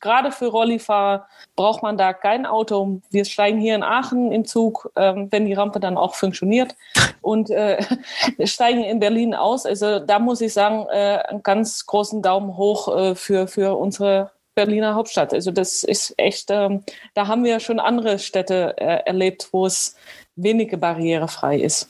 gerade 0.00 0.32
für 0.32 0.46
Rollifahrer 0.46 1.26
braucht 1.56 1.82
man 1.82 1.96
da 1.96 2.12
kein 2.12 2.46
Auto. 2.46 3.00
Wir 3.10 3.24
steigen 3.24 3.58
hier 3.58 3.74
in 3.74 3.82
Aachen 3.82 4.32
im 4.32 4.44
Zug, 4.44 4.90
ähm, 4.96 5.28
wenn 5.30 5.46
die 5.46 5.54
Rampe 5.54 5.80
dann 5.80 5.96
auch 5.96 6.14
funktioniert 6.14 6.76
und 7.22 7.50
äh, 7.50 7.82
steigen 8.44 8.84
in 8.84 9.00
Berlin 9.00 9.34
aus. 9.34 9.66
Also 9.66 10.00
da 10.00 10.18
muss 10.18 10.40
ich 10.40 10.52
sagen, 10.52 10.86
äh, 10.90 11.22
einen 11.28 11.42
ganz 11.42 11.86
großen 11.86 12.22
Daumen 12.22 12.56
hoch 12.56 12.94
äh, 12.94 13.14
für 13.14 13.37
für, 13.46 13.48
für 13.48 13.76
unsere 13.76 14.30
Berliner 14.54 14.94
Hauptstadt. 14.94 15.32
Also 15.32 15.52
das 15.52 15.84
ist 15.84 16.14
echt, 16.16 16.50
ähm, 16.50 16.82
da 17.14 17.28
haben 17.28 17.44
wir 17.44 17.60
schon 17.60 17.78
andere 17.78 18.18
Städte 18.18 18.74
äh, 18.78 19.06
erlebt, 19.06 19.48
wo 19.52 19.66
es 19.66 19.94
weniger 20.34 20.76
barrierefrei 20.76 21.58
ist. 21.58 21.88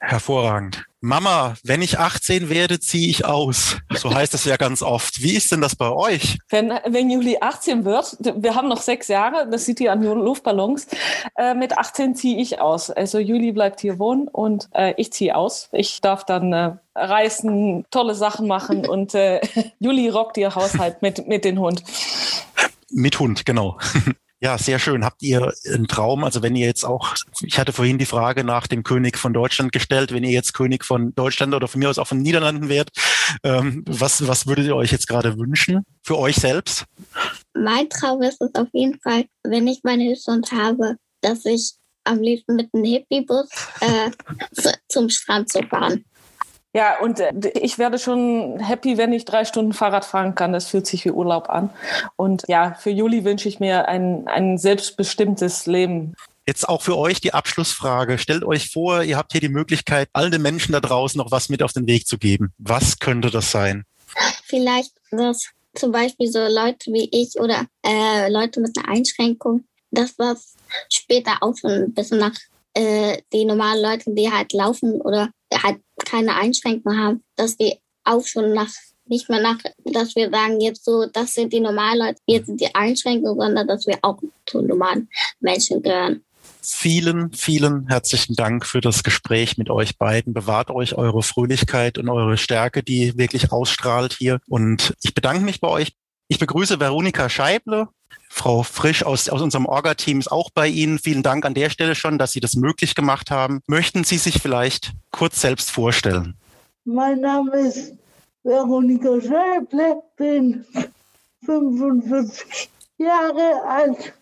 Hervorragend. 0.00 0.84
Mama, 1.02 1.54
wenn 1.64 1.80
ich 1.80 1.98
18 1.98 2.50
werde, 2.50 2.78
ziehe 2.78 3.08
ich 3.08 3.24
aus. 3.24 3.78
So 3.94 4.14
heißt 4.14 4.34
es 4.34 4.44
ja 4.44 4.58
ganz 4.58 4.82
oft. 4.82 5.22
Wie 5.22 5.34
ist 5.34 5.50
denn 5.50 5.62
das 5.62 5.74
bei 5.74 5.90
euch? 5.90 6.38
Wenn, 6.50 6.74
wenn 6.86 7.08
Juli 7.08 7.38
18 7.40 7.86
wird, 7.86 8.18
wir 8.20 8.54
haben 8.54 8.68
noch 8.68 8.82
sechs 8.82 9.08
Jahre, 9.08 9.48
das 9.50 9.64
sieht 9.64 9.80
ihr 9.80 9.92
an 9.92 10.02
Luftballons, 10.02 10.88
äh, 11.36 11.54
mit 11.54 11.78
18 11.78 12.14
ziehe 12.14 12.38
ich 12.38 12.60
aus. 12.60 12.90
Also 12.90 13.18
Juli 13.18 13.52
bleibt 13.52 13.80
hier 13.80 13.98
wohnen 13.98 14.28
und 14.28 14.68
äh, 14.74 14.92
ich 14.98 15.10
ziehe 15.12 15.34
aus. 15.36 15.70
Ich 15.72 16.02
darf 16.02 16.24
dann 16.24 16.52
äh, 16.52 16.72
reisen, 16.94 17.86
tolle 17.90 18.14
Sachen 18.14 18.46
machen 18.46 18.86
und 18.88 19.14
äh, 19.14 19.40
Juli 19.78 20.10
rockt 20.10 20.36
ihr 20.36 20.54
Haushalt 20.54 21.00
mit, 21.00 21.26
mit 21.26 21.46
dem 21.46 21.58
Hund. 21.58 21.82
Mit 22.90 23.18
Hund, 23.18 23.46
genau. 23.46 23.78
Ja, 24.42 24.56
sehr 24.56 24.78
schön. 24.78 25.04
Habt 25.04 25.22
ihr 25.22 25.52
einen 25.66 25.86
Traum? 25.86 26.24
Also 26.24 26.42
wenn 26.42 26.56
ihr 26.56 26.66
jetzt 26.66 26.84
auch, 26.84 27.14
ich 27.42 27.58
hatte 27.58 27.72
vorhin 27.72 27.98
die 27.98 28.06
Frage 28.06 28.42
nach 28.42 28.66
dem 28.66 28.82
König 28.82 29.18
von 29.18 29.34
Deutschland 29.34 29.70
gestellt, 29.70 30.12
wenn 30.12 30.24
ihr 30.24 30.30
jetzt 30.30 30.54
König 30.54 30.86
von 30.86 31.14
Deutschland 31.14 31.54
oder 31.54 31.68
von 31.68 31.78
mir 31.78 31.90
aus 31.90 31.98
auch 31.98 32.06
von 32.06 32.22
Niederlanden 32.22 32.70
wärt, 32.70 32.88
ähm, 33.44 33.84
was, 33.86 34.26
was 34.26 34.46
würdet 34.46 34.66
ihr 34.66 34.76
euch 34.76 34.92
jetzt 34.92 35.08
gerade 35.08 35.36
wünschen 35.36 35.84
für 36.02 36.16
euch 36.16 36.36
selbst? 36.36 36.86
Mein 37.52 37.90
Traum 37.90 38.22
ist 38.22 38.40
es 38.40 38.54
auf 38.54 38.68
jeden 38.72 38.98
Fall, 39.00 39.26
wenn 39.42 39.66
ich 39.66 39.80
meine 39.82 40.04
Hilfshund 40.04 40.50
habe, 40.52 40.96
dass 41.20 41.44
ich 41.44 41.74
am 42.04 42.20
liebsten 42.20 42.56
mit 42.56 42.70
einem 42.72 42.84
Hippie-Bus 42.84 43.48
äh, 43.80 44.10
zum 44.88 45.10
Strand 45.10 45.50
zu 45.50 45.62
fahren. 45.64 46.04
Ja, 46.72 47.00
und 47.00 47.18
äh, 47.18 47.32
ich 47.60 47.78
werde 47.78 47.98
schon 47.98 48.60
happy, 48.60 48.96
wenn 48.96 49.12
ich 49.12 49.24
drei 49.24 49.44
Stunden 49.44 49.72
Fahrrad 49.72 50.04
fahren 50.04 50.34
kann. 50.34 50.52
Das 50.52 50.66
fühlt 50.66 50.86
sich 50.86 51.04
wie 51.04 51.10
Urlaub 51.10 51.50
an. 51.50 51.70
Und 52.16 52.44
ja, 52.48 52.74
für 52.74 52.90
Juli 52.90 53.24
wünsche 53.24 53.48
ich 53.48 53.58
mir 53.58 53.88
ein, 53.88 54.28
ein 54.28 54.56
selbstbestimmtes 54.56 55.66
Leben. 55.66 56.14
Jetzt 56.46 56.68
auch 56.68 56.82
für 56.82 56.96
euch 56.96 57.20
die 57.20 57.34
Abschlussfrage. 57.34 58.18
Stellt 58.18 58.44
euch 58.44 58.70
vor, 58.70 59.02
ihr 59.02 59.16
habt 59.16 59.32
hier 59.32 59.40
die 59.40 59.48
Möglichkeit, 59.48 60.08
all 60.12 60.30
den 60.30 60.42
Menschen 60.42 60.72
da 60.72 60.80
draußen 60.80 61.18
noch 61.18 61.30
was 61.30 61.48
mit 61.48 61.62
auf 61.62 61.72
den 61.72 61.86
Weg 61.86 62.06
zu 62.06 62.18
geben. 62.18 62.52
Was 62.58 62.98
könnte 62.98 63.30
das 63.30 63.50
sein? 63.50 63.84
Vielleicht, 64.44 64.92
dass 65.10 65.50
zum 65.74 65.92
Beispiel 65.92 66.30
so 66.30 66.40
Leute 66.40 66.92
wie 66.92 67.08
ich 67.12 67.38
oder 67.38 67.66
äh, 67.84 68.30
Leute 68.30 68.60
mit 68.60 68.76
einer 68.76 68.88
Einschränkung, 68.88 69.64
dass 69.90 70.16
das 70.16 70.54
später 70.88 71.38
auch 71.40 71.56
schon 71.56 71.70
ein 71.70 71.94
bisschen 71.94 72.18
nach 72.18 72.34
äh, 72.74 73.18
die 73.32 73.44
normalen 73.44 73.82
Leute, 73.82 74.12
die 74.14 74.30
halt 74.30 74.52
laufen 74.52 75.00
oder 75.00 75.30
halt 75.62 75.80
keine 76.10 76.34
Einschränkungen 76.34 76.98
haben, 76.98 77.24
dass 77.36 77.56
die 77.56 77.76
auch 78.04 78.26
schon 78.26 78.52
nach 78.52 78.70
nicht 79.10 79.28
mehr 79.28 79.40
nach, 79.40 79.58
dass 79.84 80.14
wir 80.14 80.30
sagen 80.30 80.60
jetzt 80.60 80.84
so, 80.84 81.04
das 81.06 81.34
sind 81.34 81.52
die 81.52 81.60
normalen 81.60 81.98
Leute, 81.98 82.20
jetzt 82.26 82.46
sind 82.46 82.60
die 82.60 82.72
Einschränkungen, 82.74 83.36
sondern 83.36 83.66
dass 83.66 83.86
wir 83.86 83.98
auch 84.02 84.18
zu 84.46 84.62
normalen 84.62 85.08
Menschen 85.40 85.82
gehören. 85.82 86.22
Vielen, 86.62 87.32
vielen 87.32 87.88
herzlichen 87.88 88.36
Dank 88.36 88.66
für 88.66 88.80
das 88.80 89.02
Gespräch 89.02 89.58
mit 89.58 89.68
euch 89.70 89.98
beiden. 89.98 90.32
Bewahrt 90.32 90.70
euch 90.70 90.94
eure 90.94 91.22
Fröhlichkeit 91.22 91.98
und 91.98 92.08
eure 92.08 92.36
Stärke, 92.36 92.82
die 92.82 93.16
wirklich 93.18 93.50
ausstrahlt 93.50 94.12
hier. 94.12 94.40
Und 94.46 94.94
ich 95.02 95.14
bedanke 95.14 95.42
mich 95.42 95.60
bei 95.60 95.68
euch. 95.68 95.92
Ich 96.28 96.38
begrüße 96.38 96.78
Veronika 96.78 97.28
Scheible, 97.28 97.88
Frau 98.32 98.62
Frisch 98.62 99.02
aus, 99.02 99.28
aus 99.28 99.42
unserem 99.42 99.66
Orga-Team 99.66 100.20
ist 100.20 100.30
auch 100.30 100.50
bei 100.50 100.68
Ihnen. 100.68 100.98
Vielen 100.98 101.22
Dank 101.22 101.44
an 101.44 101.52
der 101.52 101.68
Stelle 101.68 101.94
schon, 101.94 102.16
dass 102.16 102.32
Sie 102.32 102.40
das 102.40 102.54
möglich 102.54 102.94
gemacht 102.94 103.30
haben. 103.30 103.60
Möchten 103.66 104.04
Sie 104.04 104.16
sich 104.16 104.40
vielleicht 104.40 104.92
kurz 105.10 105.40
selbst 105.40 105.70
vorstellen? 105.70 106.36
Mein 106.84 107.20
Name 107.20 107.58
ist 107.58 107.92
Veronika 108.44 109.20
Scheible, 109.20 110.02
bin 110.16 110.64
45 111.44 112.70
Jahre 112.98 113.62
alt, 113.66 114.14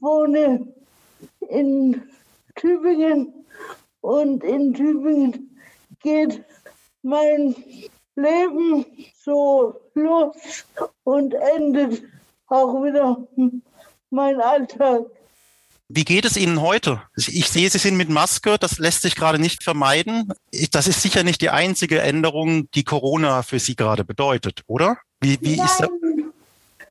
wohne 0.00 0.66
in 1.48 2.02
Tübingen 2.56 3.32
und 4.00 4.42
in 4.44 4.74
Tübingen 4.74 5.56
geht 6.02 6.44
mein 7.02 7.54
Leben 8.16 8.84
so 9.24 9.80
los 9.94 10.64
und 11.04 11.32
endet 11.56 12.02
auch 12.48 12.82
wieder 12.82 13.26
mein 14.10 14.40
Alltag. 14.40 15.06
Wie 15.88 16.04
geht 16.04 16.24
es 16.24 16.36
Ihnen 16.36 16.60
heute? 16.60 17.00
Ich 17.16 17.48
sehe, 17.48 17.70
Sie 17.70 17.78
sind 17.78 17.96
mit 17.96 18.08
Maske, 18.08 18.58
das 18.58 18.78
lässt 18.78 19.02
sich 19.02 19.14
gerade 19.14 19.38
nicht 19.38 19.62
vermeiden. 19.62 20.32
Das 20.72 20.88
ist 20.88 21.00
sicher 21.00 21.22
nicht 21.22 21.42
die 21.42 21.50
einzige 21.50 22.00
Änderung, 22.00 22.68
die 22.72 22.82
Corona 22.82 23.42
für 23.42 23.60
Sie 23.60 23.76
gerade 23.76 24.04
bedeutet, 24.04 24.62
oder? 24.66 24.98
Wie, 25.20 25.38
wie 25.40 25.56
Nein, 25.56 25.66
ist 25.66 25.80
das? 25.80 25.88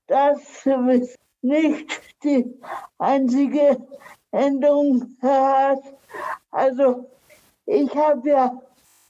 Das 0.08 0.39
ist 0.94 1.18
nicht 1.41 1.89
die 2.24 2.46
einzige 2.98 3.78
Änderung, 4.32 5.18
Herr 5.20 5.32
Haas. 5.32 5.80
Also, 6.52 7.10
ich 7.65 7.94
habe 7.96 8.30
ja 8.30 8.62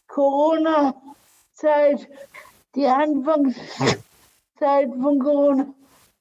Corona-Zeit, 0.07 2.07
die 2.73 2.87
Anfangszeit 2.87 3.99
von 4.59 5.19
Corona 5.19 5.67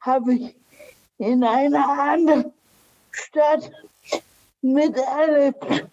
habe 0.04 0.34
ich 0.34 0.56
in 1.18 1.42
einer 1.42 1.88
anderen 1.88 2.52
Stadt 3.10 3.70
miterlebt. 4.60 5.86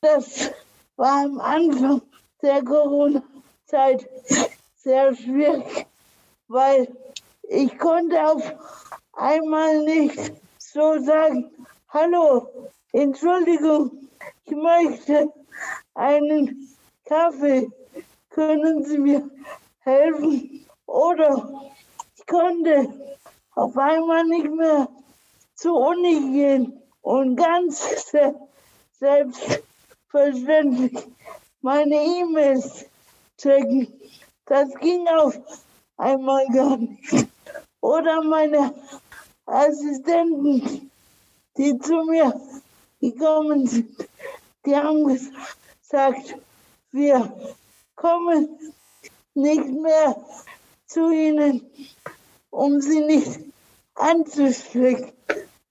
Das 0.00 0.50
war 0.96 1.24
am 1.24 1.38
Anfang 1.40 2.02
der 2.42 2.62
Corona-Zeit 2.64 4.08
sehr 4.76 5.14
schwierig, 5.14 5.86
weil 6.48 6.88
ich 7.42 7.78
konnte 7.78 8.26
auf 8.26 8.42
einmal 9.12 9.78
nicht 9.84 10.32
so 10.58 10.98
sagen, 11.04 11.50
hallo, 11.88 12.70
Entschuldigung, 12.92 14.08
ich 14.44 14.56
möchte 14.56 15.32
einen 15.94 16.76
Kaffee, 17.04 17.70
können 18.30 18.84
Sie 18.84 18.98
mir 18.98 19.28
helfen? 19.80 20.66
Oder 20.86 21.70
ich 22.16 22.26
konnte 22.26 22.88
auf 23.60 23.76
einmal 23.76 24.24
nicht 24.24 24.50
mehr 24.50 24.88
zur 25.54 25.88
Uni 25.88 26.32
gehen 26.32 26.80
und 27.02 27.36
ganz 27.36 28.10
selbstverständlich 28.98 30.98
meine 31.60 31.96
E-Mails 31.96 32.86
checken. 33.36 34.00
Das 34.46 34.74
ging 34.76 35.06
auf 35.08 35.38
einmal 35.98 36.46
gar 36.46 36.78
nicht. 36.78 37.26
Oder 37.82 38.22
meine 38.22 38.72
Assistenten, 39.44 40.90
die 41.58 41.78
zu 41.80 42.02
mir 42.04 42.40
gekommen 42.98 43.66
sind, 43.66 44.08
die 44.64 44.74
haben 44.74 45.04
gesagt, 45.04 46.34
wir 46.92 47.30
kommen 47.94 48.58
nicht 49.34 49.66
mehr 49.66 50.16
zu 50.86 51.10
ihnen, 51.10 51.70
um 52.48 52.80
sie 52.80 53.02
nicht 53.02 53.49
anzustecken. 54.00 55.12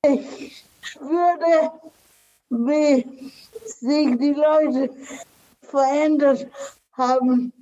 Ich 0.04 0.64
spürte, 0.82 1.72
wie 2.50 3.06
sich 3.66 4.18
die 4.18 4.36
Leute 4.36 4.90
verändert 5.62 6.48
haben. 6.94 7.54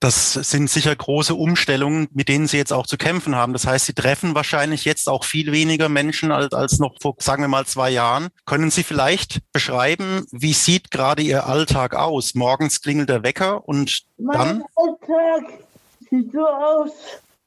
Das 0.00 0.34
sind 0.34 0.70
sicher 0.70 0.94
große 0.94 1.34
Umstellungen, 1.34 2.06
mit 2.12 2.28
denen 2.28 2.46
Sie 2.46 2.56
jetzt 2.56 2.72
auch 2.72 2.86
zu 2.86 2.96
kämpfen 2.96 3.34
haben. 3.34 3.52
Das 3.52 3.66
heißt, 3.66 3.86
Sie 3.86 3.94
treffen 3.94 4.36
wahrscheinlich 4.36 4.84
jetzt 4.84 5.08
auch 5.08 5.24
viel 5.24 5.50
weniger 5.50 5.88
Menschen 5.88 6.30
als, 6.30 6.52
als 6.52 6.78
noch 6.78 6.94
vor, 7.00 7.16
sagen 7.18 7.42
wir 7.42 7.48
mal, 7.48 7.66
zwei 7.66 7.90
Jahren. 7.90 8.28
Können 8.46 8.70
Sie 8.70 8.84
vielleicht 8.84 9.40
beschreiben, 9.52 10.24
wie 10.30 10.52
sieht 10.52 10.92
gerade 10.92 11.22
Ihr 11.22 11.46
Alltag 11.46 11.96
aus? 11.96 12.36
Morgens 12.36 12.80
klingelt 12.80 13.08
der 13.08 13.24
Wecker 13.24 13.68
und 13.68 14.04
mein 14.18 14.38
dann? 14.38 14.64
Alltag 14.76 15.52
sieht 16.08 16.30
so 16.30 16.46
aus, 16.46 16.92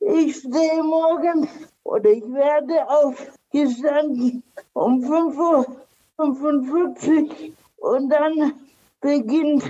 ich 0.02 0.36
stehe 0.36 0.84
morgens 0.84 1.48
oder 1.84 2.10
ich 2.10 2.24
werde 2.32 2.90
aufgestanden 2.90 4.44
um 4.74 5.04
5.45 5.04 7.52
Uhr 7.78 7.82
und 7.82 8.10
dann 8.10 8.54
beginnt 9.02 9.64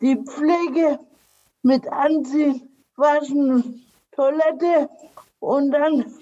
die 0.00 0.16
Pflege 0.16 0.98
mit 1.62 1.86
Anziehen, 1.86 2.68
Waschen, 2.96 3.84
Toilette 4.12 4.88
und 5.40 5.70
dann, 5.70 6.12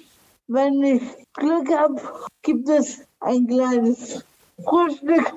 wenn 0.46 0.82
ich 0.82 1.02
Glück 1.34 1.74
habe, 1.74 2.00
gibt 2.42 2.68
es 2.68 3.00
ein 3.20 3.46
kleines 3.46 4.24
Frühstück. 4.62 5.32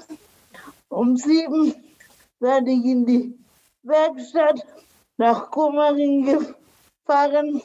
Um 0.90 1.18
sieben 1.18 1.74
werde 2.40 2.72
ich 2.72 2.86
in 2.86 3.06
die 3.06 3.40
Werkstatt 3.84 4.66
nach 5.18 5.50
Kummerin 5.52 6.26
gefahren, 6.26 7.62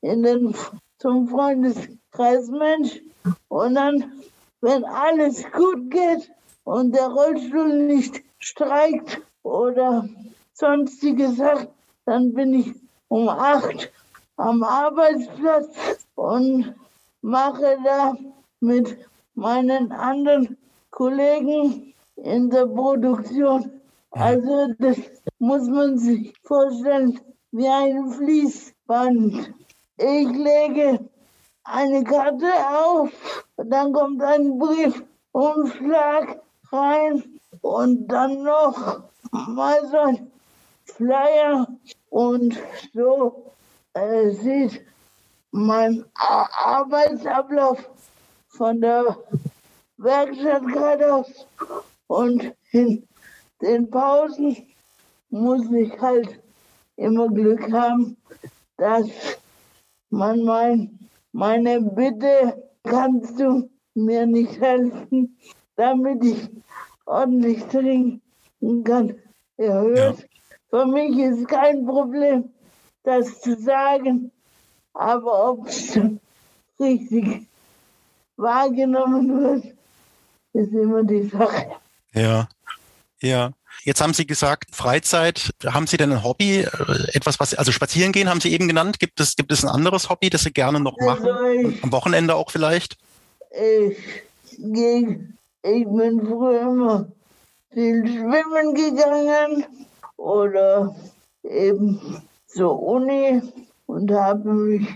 in 0.00 0.22
den, 0.22 0.54
zum 1.02 1.26
Freundeskreis 1.26 2.48
Mensch. 2.48 3.00
Und 3.48 3.74
dann, 3.74 4.22
wenn 4.60 4.84
alles 4.84 5.44
gut 5.50 5.90
geht 5.90 6.30
und 6.62 6.94
der 6.94 7.08
Rollstuhl 7.08 7.86
nicht 7.86 8.22
streikt 8.38 9.20
oder 9.42 10.08
sonstige 10.54 11.28
Sachen, 11.32 11.66
dann 12.06 12.32
bin 12.32 12.54
ich 12.54 12.72
um 13.08 13.28
acht 13.28 13.92
am 14.36 14.62
Arbeitsplatz 14.62 15.74
und 16.14 16.72
mache 17.20 17.76
da 17.84 18.16
mit 18.60 18.96
meinen 19.34 19.90
anderen 19.90 20.56
Kollegen 20.90 21.94
in 22.16 22.48
der 22.48 22.66
Produktion. 22.66 23.80
Also 24.12 24.68
das 24.78 24.98
muss 25.40 25.66
man 25.68 25.98
sich 25.98 26.32
vorstellen 26.44 27.18
wie 27.50 27.66
ein 27.66 28.08
Fließband. 28.12 29.52
Ich 30.04 30.28
lege 30.30 30.98
eine 31.62 32.02
Karte 32.02 32.52
auf, 32.68 33.12
dann 33.56 33.92
kommt 33.92 34.20
ein 34.20 34.58
Briefumschlag 34.58 36.42
rein 36.72 37.22
und 37.60 38.08
dann 38.08 38.42
noch 38.42 39.04
mal 39.30 39.86
so 39.88 39.98
ein 39.98 40.32
Flyer 40.86 41.68
und 42.10 42.58
so. 42.92 43.52
Äh, 43.94 44.30
sieht 44.30 44.84
mein 45.52 46.04
Arbeitsablauf 46.16 47.88
von 48.48 48.80
der 48.80 49.16
Werkstatt 49.98 50.66
gerade 50.66 51.14
aus 51.14 51.46
und 52.08 52.52
in 52.72 53.06
den 53.60 53.88
Pausen 53.88 54.66
muss 55.30 55.70
ich 55.70 55.96
halt 56.00 56.40
immer 56.96 57.28
Glück 57.28 57.70
haben, 57.70 58.16
dass 58.76 59.06
man 60.12 60.44
mein, 60.44 60.98
meine 61.32 61.80
Bitte, 61.80 62.62
kannst 62.84 63.40
du 63.40 63.68
mir 63.94 64.26
nicht 64.26 64.60
helfen, 64.60 65.36
damit 65.76 66.22
ich 66.22 66.50
ordentlich 67.06 67.64
trinken 67.64 68.84
kann, 68.84 69.14
erhöht. 69.56 69.96
Ja. 69.96 70.14
Für 70.68 70.86
mich 70.86 71.18
ist 71.18 71.48
kein 71.48 71.84
Problem, 71.86 72.50
das 73.04 73.40
zu 73.40 73.56
sagen, 73.56 74.30
aber 74.94 75.50
ob 75.50 75.66
es 75.66 75.98
richtig 76.78 77.46
wahrgenommen 78.36 79.40
wird, 79.40 79.74
ist 80.52 80.72
immer 80.72 81.02
die 81.02 81.24
Sache. 81.24 81.72
Ja, 82.12 82.48
ja. 83.20 83.52
Jetzt 83.84 84.00
haben 84.00 84.14
Sie 84.14 84.26
gesagt, 84.26 84.74
Freizeit. 84.74 85.50
Haben 85.66 85.86
Sie 85.86 85.96
denn 85.96 86.12
ein 86.12 86.22
Hobby? 86.22 86.60
Äh, 86.60 86.66
etwas, 87.14 87.40
was, 87.40 87.54
also 87.54 87.72
spazieren 87.72 88.12
gehen 88.12 88.28
haben 88.28 88.40
Sie 88.40 88.52
eben 88.52 88.68
genannt. 88.68 89.00
Gibt 89.00 89.20
es, 89.20 89.34
gibt 89.34 89.50
es 89.52 89.64
ein 89.64 89.68
anderes 89.68 90.08
Hobby, 90.08 90.30
das 90.30 90.42
Sie 90.42 90.52
gerne 90.52 90.80
noch 90.80 90.96
machen? 90.98 91.26
Also 91.26 91.46
ich, 91.46 91.84
Am 91.84 91.92
Wochenende 91.92 92.34
auch 92.34 92.50
vielleicht? 92.50 92.96
Ich, 93.50 93.98
ging, 94.58 95.36
ich 95.62 95.84
bin 95.84 96.26
früher 96.26 96.62
immer 96.62 97.06
viel 97.72 98.06
schwimmen 98.06 98.74
gegangen 98.74 99.66
oder 100.16 100.94
eben 101.42 102.22
zur 102.46 102.80
Uni 102.82 103.42
und 103.86 104.10
habe 104.12 104.52
mich 104.52 104.86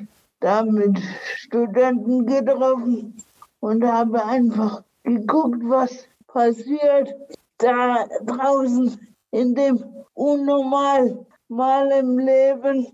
da 0.40 0.62
mit 0.62 0.98
Studenten 1.36 2.26
getroffen 2.26 3.22
und 3.60 3.84
habe 3.84 4.24
einfach 4.24 4.82
geguckt, 5.02 5.60
was 5.64 6.06
passiert 6.26 7.14
da 7.58 8.06
draußen 8.24 8.98
in 9.30 9.54
dem 9.54 9.84
unnormal 10.14 11.26
im 11.48 12.18
Leben. 12.18 12.86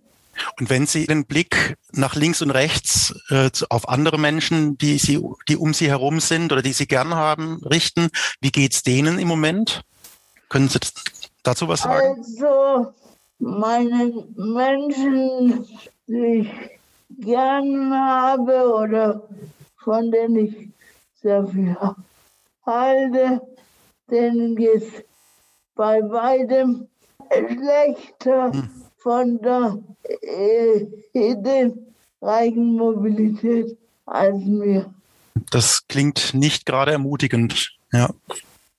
Und 0.58 0.70
wenn 0.70 0.86
Sie 0.86 1.06
den 1.06 1.26
Blick 1.26 1.76
nach 1.92 2.14
links 2.14 2.40
und 2.42 2.50
rechts 2.50 3.14
äh, 3.28 3.50
auf 3.68 3.88
andere 3.88 4.18
Menschen, 4.18 4.78
die 4.78 4.98
Sie, 4.98 5.22
die 5.48 5.56
um 5.56 5.74
Sie 5.74 5.88
herum 5.88 6.20
sind 6.20 6.52
oder 6.52 6.62
die 6.62 6.72
Sie 6.72 6.86
gern 6.86 7.14
haben, 7.14 7.60
richten, 7.64 8.08
wie 8.40 8.50
geht's 8.50 8.82
denen 8.82 9.18
im 9.18 9.28
Moment? 9.28 9.82
Können 10.48 10.68
Sie 10.68 10.80
dazu 11.42 11.68
was 11.68 11.82
sagen? 11.82 12.18
Also 12.18 12.92
meine 13.38 14.26
Menschen, 14.36 15.66
die 16.06 16.46
ich 16.46 17.24
gern 17.24 17.92
habe 17.92 18.74
oder 18.74 19.28
von 19.76 20.10
denen 20.10 20.36
ich 20.36 20.68
sehr 21.20 21.46
viel 21.46 21.76
halte, 22.64 23.40
denen 24.12 24.54
geht 24.54 24.82
es 24.82 25.04
bei 25.74 26.00
weitem 26.02 26.88
schlechter 27.30 28.52
hm. 28.52 28.70
von 28.98 29.40
der 29.40 29.78
äh, 30.22 30.86
ideenreichen 31.12 32.76
Mobilität 32.76 33.76
als 34.06 34.38
mir. 34.44 34.92
Das 35.50 35.86
klingt 35.88 36.34
nicht 36.34 36.66
gerade 36.66 36.92
ermutigend. 36.92 37.72
Ja. 37.92 38.10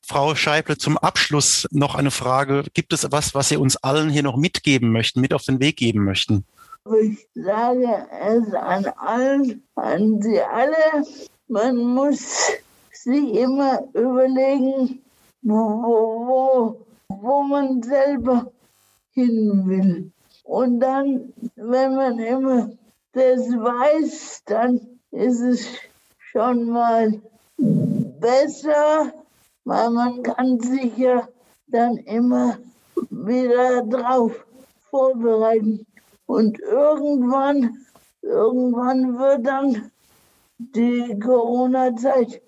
Frau 0.05 0.35
Scheible, 0.35 0.77
zum 0.77 0.97
Abschluss 0.97 1.67
noch 1.71 1.95
eine 1.95 2.11
Frage. 2.11 2.65
Gibt 2.73 2.93
es 2.93 3.09
was, 3.11 3.33
was 3.33 3.49
Sie 3.49 3.57
uns 3.57 3.77
allen 3.77 4.09
hier 4.09 4.23
noch 4.23 4.35
mitgeben 4.35 4.91
möchten, 4.91 5.21
mit 5.21 5.33
auf 5.33 5.43
den 5.43 5.59
Weg 5.59 5.77
geben 5.77 6.03
möchten? 6.03 6.45
Ich 7.01 7.27
sage 7.33 8.07
es 8.11 8.53
an 8.53 8.85
allen, 8.97 9.63
an 9.75 10.21
Sie 10.21 10.41
alle. 10.41 11.05
Man 11.47 11.77
muss 11.77 12.51
sich 12.91 13.33
immer 13.33 13.81
überlegen, 13.93 15.02
wo, 15.43 16.85
wo 17.09 17.43
man 17.43 17.83
selber 17.83 18.51
hin 19.11 19.67
will. 19.67 20.11
Und 20.43 20.79
dann, 20.79 21.33
wenn 21.55 21.95
man 21.95 22.19
immer 22.19 22.69
das 23.13 23.39
weiß, 23.49 24.43
dann 24.45 24.79
ist 25.11 25.41
es 25.41 25.67
schon 26.31 26.69
mal 26.69 27.21
besser, 27.57 29.13
weil 29.65 29.89
man 29.91 30.23
kann 30.23 30.59
sich 30.59 30.97
ja 30.97 31.27
dann 31.67 31.97
immer 31.97 32.57
wieder 33.09 33.83
drauf 33.83 34.45
vorbereiten. 34.89 35.85
Und 36.25 36.59
irgendwann, 36.59 37.77
irgendwann 38.21 39.17
wird 39.17 39.45
dann 39.45 39.91
die 40.57 41.19
Corona-Zeit 41.19 42.41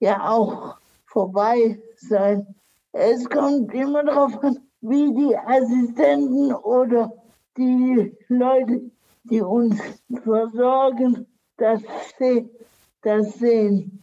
ja 0.00 0.28
auch 0.30 0.76
vorbei 1.06 1.78
sein. 2.00 2.46
Es 2.92 3.28
kommt 3.28 3.72
immer 3.74 4.04
darauf 4.04 4.42
an, 4.42 4.58
wie 4.80 5.12
die 5.14 5.36
Assistenten 5.36 6.52
oder 6.52 7.12
die 7.56 8.12
Leute, 8.28 8.80
die 9.24 9.40
uns 9.40 9.78
versorgen, 10.24 11.26
das, 11.56 11.80
das 13.02 13.34
sehen. 13.38 14.02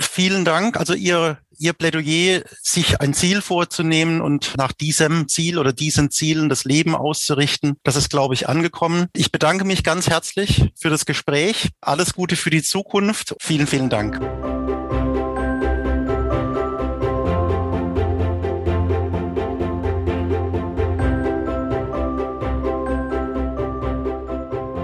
Vielen 0.00 0.44
Dank. 0.44 0.76
Also 0.76 0.94
Ihr, 0.94 1.38
Ihr 1.58 1.72
Plädoyer, 1.72 2.42
sich 2.62 3.00
ein 3.00 3.14
Ziel 3.14 3.40
vorzunehmen 3.40 4.20
und 4.20 4.54
nach 4.56 4.72
diesem 4.72 5.28
Ziel 5.28 5.58
oder 5.58 5.72
diesen 5.72 6.10
Zielen 6.10 6.48
das 6.48 6.64
Leben 6.64 6.94
auszurichten, 6.94 7.76
das 7.82 7.96
ist, 7.96 8.10
glaube 8.10 8.34
ich, 8.34 8.48
angekommen. 8.48 9.06
Ich 9.16 9.32
bedanke 9.32 9.64
mich 9.64 9.82
ganz 9.82 10.08
herzlich 10.08 10.72
für 10.76 10.90
das 10.90 11.04
Gespräch. 11.04 11.70
Alles 11.80 12.14
Gute 12.14 12.36
für 12.36 12.50
die 12.50 12.62
Zukunft. 12.62 13.34
Vielen, 13.40 13.66
vielen 13.66 13.90
Dank. 13.90 14.20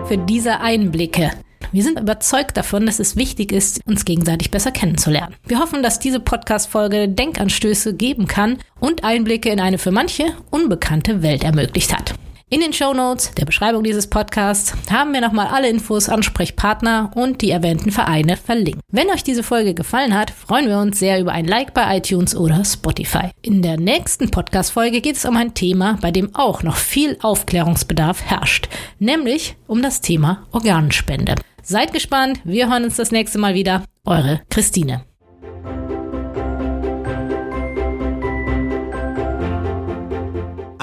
Für 0.06 0.18
diese 0.18 0.60
Einblicke. 0.60 1.30
Wir 1.72 1.82
sind 1.82 1.98
überzeugt 1.98 2.56
davon, 2.56 2.84
dass 2.84 3.00
es 3.00 3.16
wichtig 3.16 3.52
ist, 3.52 3.80
uns 3.86 4.04
gegenseitig 4.04 4.50
besser 4.50 4.70
kennenzulernen. 4.70 5.34
Wir 5.46 5.60
hoffen, 5.60 5.82
dass 5.82 5.98
diese 5.98 6.20
Podcast-Folge 6.20 7.08
Denkanstöße 7.08 7.94
geben 7.94 8.26
kann 8.26 8.58
und 8.80 9.02
Einblicke 9.02 9.48
in 9.48 9.60
eine 9.60 9.78
für 9.78 9.90
manche 9.90 10.26
unbekannte 10.50 11.22
Welt 11.22 11.42
ermöglicht 11.42 11.96
hat. 11.96 12.13
In 12.54 12.60
den 12.60 12.72
Show 12.72 12.94
Notes 12.94 13.32
der 13.32 13.46
Beschreibung 13.46 13.82
dieses 13.82 14.06
Podcasts 14.06 14.74
haben 14.88 15.12
wir 15.12 15.20
nochmal 15.20 15.48
alle 15.48 15.68
Infos, 15.68 16.08
Ansprechpartner 16.08 17.10
und 17.16 17.42
die 17.42 17.50
erwähnten 17.50 17.90
Vereine 17.90 18.36
verlinkt. 18.36 18.78
Wenn 18.92 19.10
euch 19.10 19.24
diese 19.24 19.42
Folge 19.42 19.74
gefallen 19.74 20.16
hat, 20.16 20.30
freuen 20.30 20.68
wir 20.68 20.78
uns 20.78 21.00
sehr 21.00 21.18
über 21.20 21.32
ein 21.32 21.48
Like 21.48 21.74
bei 21.74 21.96
iTunes 21.96 22.36
oder 22.36 22.64
Spotify. 22.64 23.30
In 23.42 23.60
der 23.60 23.76
nächsten 23.76 24.30
Podcast-Folge 24.30 25.00
geht 25.00 25.16
es 25.16 25.24
um 25.24 25.36
ein 25.36 25.54
Thema, 25.54 25.98
bei 26.00 26.12
dem 26.12 26.32
auch 26.36 26.62
noch 26.62 26.76
viel 26.76 27.18
Aufklärungsbedarf 27.22 28.22
herrscht, 28.22 28.68
nämlich 29.00 29.56
um 29.66 29.82
das 29.82 30.00
Thema 30.00 30.46
Organspende. 30.52 31.34
Seid 31.60 31.92
gespannt, 31.92 32.38
wir 32.44 32.70
hören 32.70 32.84
uns 32.84 32.94
das 32.94 33.10
nächste 33.10 33.38
Mal 33.38 33.54
wieder. 33.54 33.82
Eure 34.04 34.42
Christine. 34.48 35.02